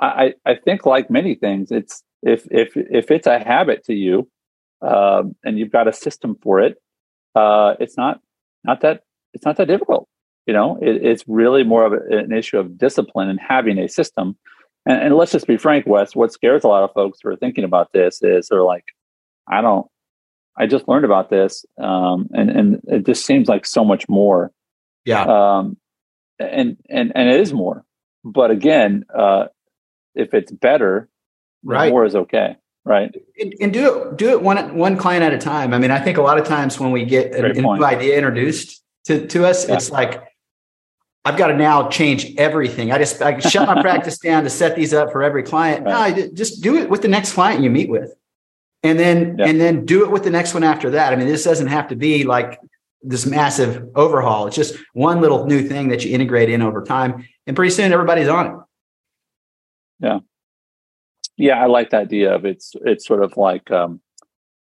I 0.00 0.34
I 0.44 0.54
think 0.54 0.86
like 0.86 1.10
many 1.10 1.34
things, 1.34 1.70
it's 1.70 2.02
if 2.22 2.46
if 2.50 2.76
if 2.76 3.10
it's 3.10 3.26
a 3.26 3.38
habit 3.38 3.84
to 3.84 3.94
you, 3.94 4.28
um, 4.82 5.34
and 5.42 5.58
you've 5.58 5.72
got 5.72 5.88
a 5.88 5.92
system 5.92 6.36
for 6.42 6.60
it, 6.60 6.76
uh, 7.34 7.74
it's 7.80 7.96
not 7.96 8.20
not 8.64 8.82
that 8.82 9.04
it's 9.32 9.44
not 9.44 9.56
that 9.56 9.68
difficult. 9.68 10.06
You 10.46 10.54
know, 10.54 10.78
it, 10.82 11.04
it's 11.04 11.24
really 11.26 11.64
more 11.64 11.84
of 11.84 11.92
a, 11.92 12.18
an 12.18 12.32
issue 12.32 12.58
of 12.58 12.76
discipline 12.76 13.28
and 13.28 13.38
having 13.40 13.78
a 13.78 13.88
system. 13.88 14.36
And, 14.86 15.00
and 15.00 15.16
let's 15.16 15.32
just 15.32 15.46
be 15.46 15.56
frank, 15.56 15.86
Wes. 15.86 16.16
What 16.16 16.32
scares 16.32 16.64
a 16.64 16.68
lot 16.68 16.82
of 16.82 16.92
folks 16.92 17.20
who 17.22 17.28
are 17.28 17.36
thinking 17.36 17.64
about 17.64 17.92
this 17.92 18.22
is 18.22 18.48
they're 18.48 18.62
like, 18.62 18.84
I 19.48 19.60
don't, 19.60 19.86
I 20.56 20.66
just 20.66 20.88
learned 20.88 21.04
about 21.04 21.30
this, 21.30 21.64
um, 21.78 22.28
and 22.32 22.50
and 22.50 22.80
it 22.86 23.06
just 23.06 23.24
seems 23.24 23.48
like 23.48 23.66
so 23.66 23.84
much 23.84 24.08
more. 24.08 24.52
Yeah. 25.04 25.22
Um, 25.22 25.76
and 26.38 26.76
and 26.88 27.12
and 27.14 27.28
it 27.28 27.40
is 27.40 27.52
more, 27.52 27.84
but 28.24 28.50
again, 28.50 29.04
uh, 29.14 29.46
if 30.14 30.34
it's 30.34 30.50
better, 30.50 31.08
right, 31.62 31.90
more 31.90 32.04
is 32.04 32.16
okay 32.16 32.56
right 32.84 33.14
and, 33.38 33.54
and, 33.60 33.72
do 33.72 34.02
it 34.02 34.16
do 34.16 34.30
it 34.30 34.42
one 34.42 34.76
one 34.76 34.96
client 34.96 35.22
at 35.22 35.32
a 35.32 35.38
time 35.38 35.74
i 35.74 35.78
mean 35.78 35.90
i 35.90 35.98
think 35.98 36.16
a 36.16 36.22
lot 36.22 36.38
of 36.38 36.46
times 36.46 36.80
when 36.80 36.92
we 36.92 37.04
get 37.04 37.34
a, 37.34 37.44
a 37.44 37.52
new 37.52 37.84
idea 37.84 38.16
introduced 38.16 38.82
to, 39.04 39.26
to 39.26 39.44
us 39.44 39.68
yeah. 39.68 39.74
it's 39.74 39.90
like 39.90 40.22
i've 41.24 41.36
got 41.36 41.48
to 41.48 41.56
now 41.56 41.88
change 41.88 42.34
everything 42.36 42.90
i 42.90 42.98
just 42.98 43.20
i 43.20 43.38
shut 43.38 43.66
my 43.68 43.82
practice 43.82 44.18
down 44.18 44.44
to 44.44 44.50
set 44.50 44.76
these 44.76 44.94
up 44.94 45.12
for 45.12 45.22
every 45.22 45.42
client 45.42 45.84
right. 45.84 46.16
no 46.16 46.28
just 46.32 46.62
do 46.62 46.76
it 46.76 46.88
with 46.88 47.02
the 47.02 47.08
next 47.08 47.34
client 47.34 47.62
you 47.62 47.68
meet 47.68 47.90
with 47.90 48.14
and 48.82 48.98
then 48.98 49.36
yeah. 49.38 49.46
and 49.46 49.60
then 49.60 49.84
do 49.84 50.04
it 50.04 50.10
with 50.10 50.24
the 50.24 50.30
next 50.30 50.54
one 50.54 50.64
after 50.64 50.90
that 50.90 51.12
i 51.12 51.16
mean 51.16 51.26
this 51.26 51.44
doesn't 51.44 51.68
have 51.68 51.88
to 51.88 51.96
be 51.96 52.24
like 52.24 52.58
this 53.02 53.26
massive 53.26 53.86
overhaul 53.94 54.46
it's 54.46 54.56
just 54.56 54.76
one 54.92 55.20
little 55.20 55.46
new 55.46 55.66
thing 55.66 55.88
that 55.88 56.04
you 56.04 56.14
integrate 56.14 56.50
in 56.50 56.62
over 56.62 56.82
time 56.82 57.26
and 57.46 57.56
pretty 57.56 57.70
soon 57.70 57.92
everybody's 57.92 58.28
on 58.28 58.46
it 58.46 58.52
yeah 60.00 60.18
yeah, 61.40 61.62
I 61.62 61.66
like 61.66 61.88
the 61.88 61.96
idea 61.96 62.34
of 62.34 62.44
it's 62.44 62.74
it's 62.84 63.06
sort 63.06 63.24
of 63.24 63.34
like 63.38 63.70
um, 63.70 64.00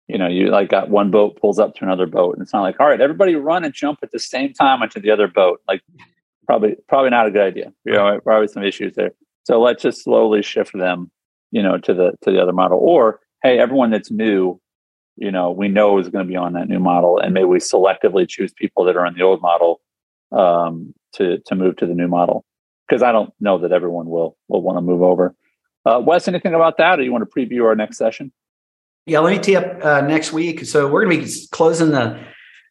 you 0.07 0.17
know, 0.17 0.29
you 0.29 0.47
like 0.47 0.69
got 0.69 0.91
one 0.91 1.11
boat 1.11 1.37
pulls 1.41 1.59
up 1.59 1.75
to 1.75 1.85
another 1.85 2.07
boat, 2.07 2.35
and 2.35 2.43
it's 2.43 2.53
not 2.53 2.63
like, 2.63 2.79
all 2.79 2.87
right, 2.87 3.01
everybody 3.01 3.35
run 3.35 3.65
and 3.65 3.75
jump 3.75 3.99
at 4.03 4.13
the 4.13 4.21
same 4.21 4.53
time 4.53 4.81
onto 4.81 5.01
the 5.01 5.11
other 5.11 5.27
boat. 5.27 5.61
Like 5.67 5.83
probably 6.47 6.77
probably 6.89 7.11
not 7.11 7.27
a 7.27 7.33
good 7.33 7.43
idea. 7.43 7.73
You 7.85 7.95
know, 7.95 8.21
probably 8.23 8.47
some 8.47 8.63
issues 8.63 8.95
there. 8.95 9.11
So 9.43 9.61
let's 9.61 9.83
just 9.83 10.05
slowly 10.05 10.41
shift 10.41 10.73
them, 10.73 11.11
you 11.51 11.65
know, 11.65 11.79
to 11.79 11.93
the 11.93 12.13
to 12.23 12.31
the 12.31 12.41
other 12.41 12.53
model. 12.53 12.79
Or 12.79 13.19
hey, 13.42 13.59
everyone 13.59 13.90
that's 13.90 14.11
new, 14.11 14.61
you 15.16 15.31
know, 15.31 15.51
we 15.51 15.68
know 15.68 15.98
is 15.98 16.09
going 16.09 16.24
to 16.24 16.29
be 16.29 16.37
on 16.37 16.53
that 16.55 16.68
new 16.68 16.79
model, 16.79 17.18
and 17.18 17.35
maybe 17.35 17.44
we 17.44 17.59
selectively 17.59 18.29
choose 18.29 18.53
people 18.53 18.85
that 18.85 18.96
are 18.96 19.07
in 19.07 19.14
the 19.14 19.22
old 19.22 19.42
model 19.42 19.81
um, 20.33 20.94
to 21.14 21.38
to 21.46 21.55
move 21.55 21.77
to 21.77 21.87
the 21.87 21.94
new 21.94 22.09
model. 22.09 22.44
Because 22.88 23.03
I 23.03 23.12
don't 23.12 23.33
know 23.40 23.59
that 23.59 23.72
everyone 23.72 24.09
will 24.09 24.37
will 24.48 24.62
want 24.62 24.79
to 24.79 24.83
move 24.83 25.03
over. 25.03 25.35
Uh, 25.85 26.01
Wes, 26.05 26.29
anything 26.29 26.55
about 26.55 26.77
that, 26.79 26.98
or 26.98 27.03
you 27.03 27.12
want 27.12 27.29
to 27.29 27.35
preview 27.35 27.64
our 27.64 27.74
next 27.74 27.98
session? 27.98 28.33
Yeah, 29.07 29.20
let 29.20 29.33
me 29.33 29.38
tee 29.38 29.57
up 29.57 29.85
uh, 29.85 30.01
next 30.03 30.33
week. 30.33 30.66
So 30.66 30.87
we're 30.87 31.05
going 31.05 31.18
to 31.18 31.24
be 31.24 31.33
closing 31.51 31.90
the 31.90 32.20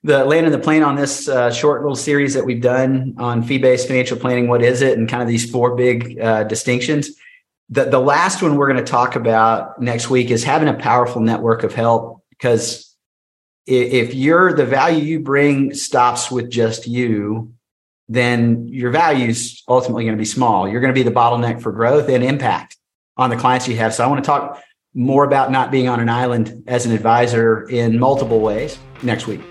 the 0.03 0.23
landing 0.23 0.51
the 0.51 0.59
plane 0.59 0.83
on 0.83 0.95
this 0.95 1.27
uh, 1.27 1.51
short 1.51 1.81
little 1.81 1.95
series 1.95 2.33
that 2.33 2.45
we've 2.45 2.61
done 2.61 3.15
on 3.17 3.43
fee 3.43 3.57
based 3.57 3.87
financial 3.87 4.17
planning. 4.17 4.47
What 4.47 4.61
is 4.61 4.81
it, 4.81 4.97
and 4.97 5.09
kind 5.09 5.21
of 5.21 5.27
these 5.27 5.49
four 5.49 5.75
big 5.75 6.19
uh, 6.19 6.43
distinctions. 6.43 7.09
The 7.69 7.85
the 7.85 7.99
last 7.99 8.41
one 8.41 8.55
we're 8.55 8.71
going 8.71 8.83
to 8.83 8.91
talk 8.91 9.15
about 9.15 9.81
next 9.81 10.09
week 10.09 10.31
is 10.31 10.43
having 10.43 10.69
a 10.69 10.73
powerful 10.73 11.21
network 11.21 11.63
of 11.63 11.73
help 11.73 12.23
because 12.29 12.95
if 13.65 14.13
you're 14.13 14.53
the 14.53 14.65
value 14.65 15.03
you 15.03 15.19
bring 15.19 15.73
stops 15.73 16.31
with 16.31 16.49
just 16.49 16.87
you 16.87 17.53
then 18.07 18.65
your 18.69 18.91
value 18.91 19.27
is 19.27 19.61
ultimately 19.67 20.05
going 20.05 20.15
to 20.15 20.19
be 20.19 20.23
small 20.23 20.69
you're 20.69 20.79
going 20.79 20.93
to 20.93 20.97
be 20.97 21.03
the 21.03 21.11
bottleneck 21.11 21.61
for 21.61 21.73
growth 21.73 22.07
and 22.07 22.23
impact 22.23 22.77
on 23.17 23.29
the 23.29 23.35
clients 23.35 23.67
you 23.67 23.75
have. 23.77 23.93
So 23.93 24.03
I 24.03 24.07
want 24.07 24.23
to 24.23 24.27
talk 24.27 24.61
more 24.93 25.23
about 25.23 25.51
not 25.51 25.71
being 25.71 25.87
on 25.87 25.99
an 25.99 26.09
island 26.09 26.63
as 26.67 26.85
an 26.85 26.91
advisor 26.91 27.67
in 27.69 27.99
multiple 27.99 28.39
ways 28.39 28.77
next 29.03 29.27
week. 29.27 29.41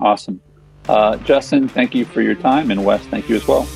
Awesome. 0.00 0.40
Uh, 0.88 1.16
Justin, 1.18 1.68
thank 1.68 1.94
you 1.94 2.04
for 2.04 2.22
your 2.22 2.34
time. 2.34 2.70
And 2.70 2.84
Wes, 2.84 3.04
thank 3.06 3.28
you 3.28 3.36
as 3.36 3.46
well. 3.46 3.68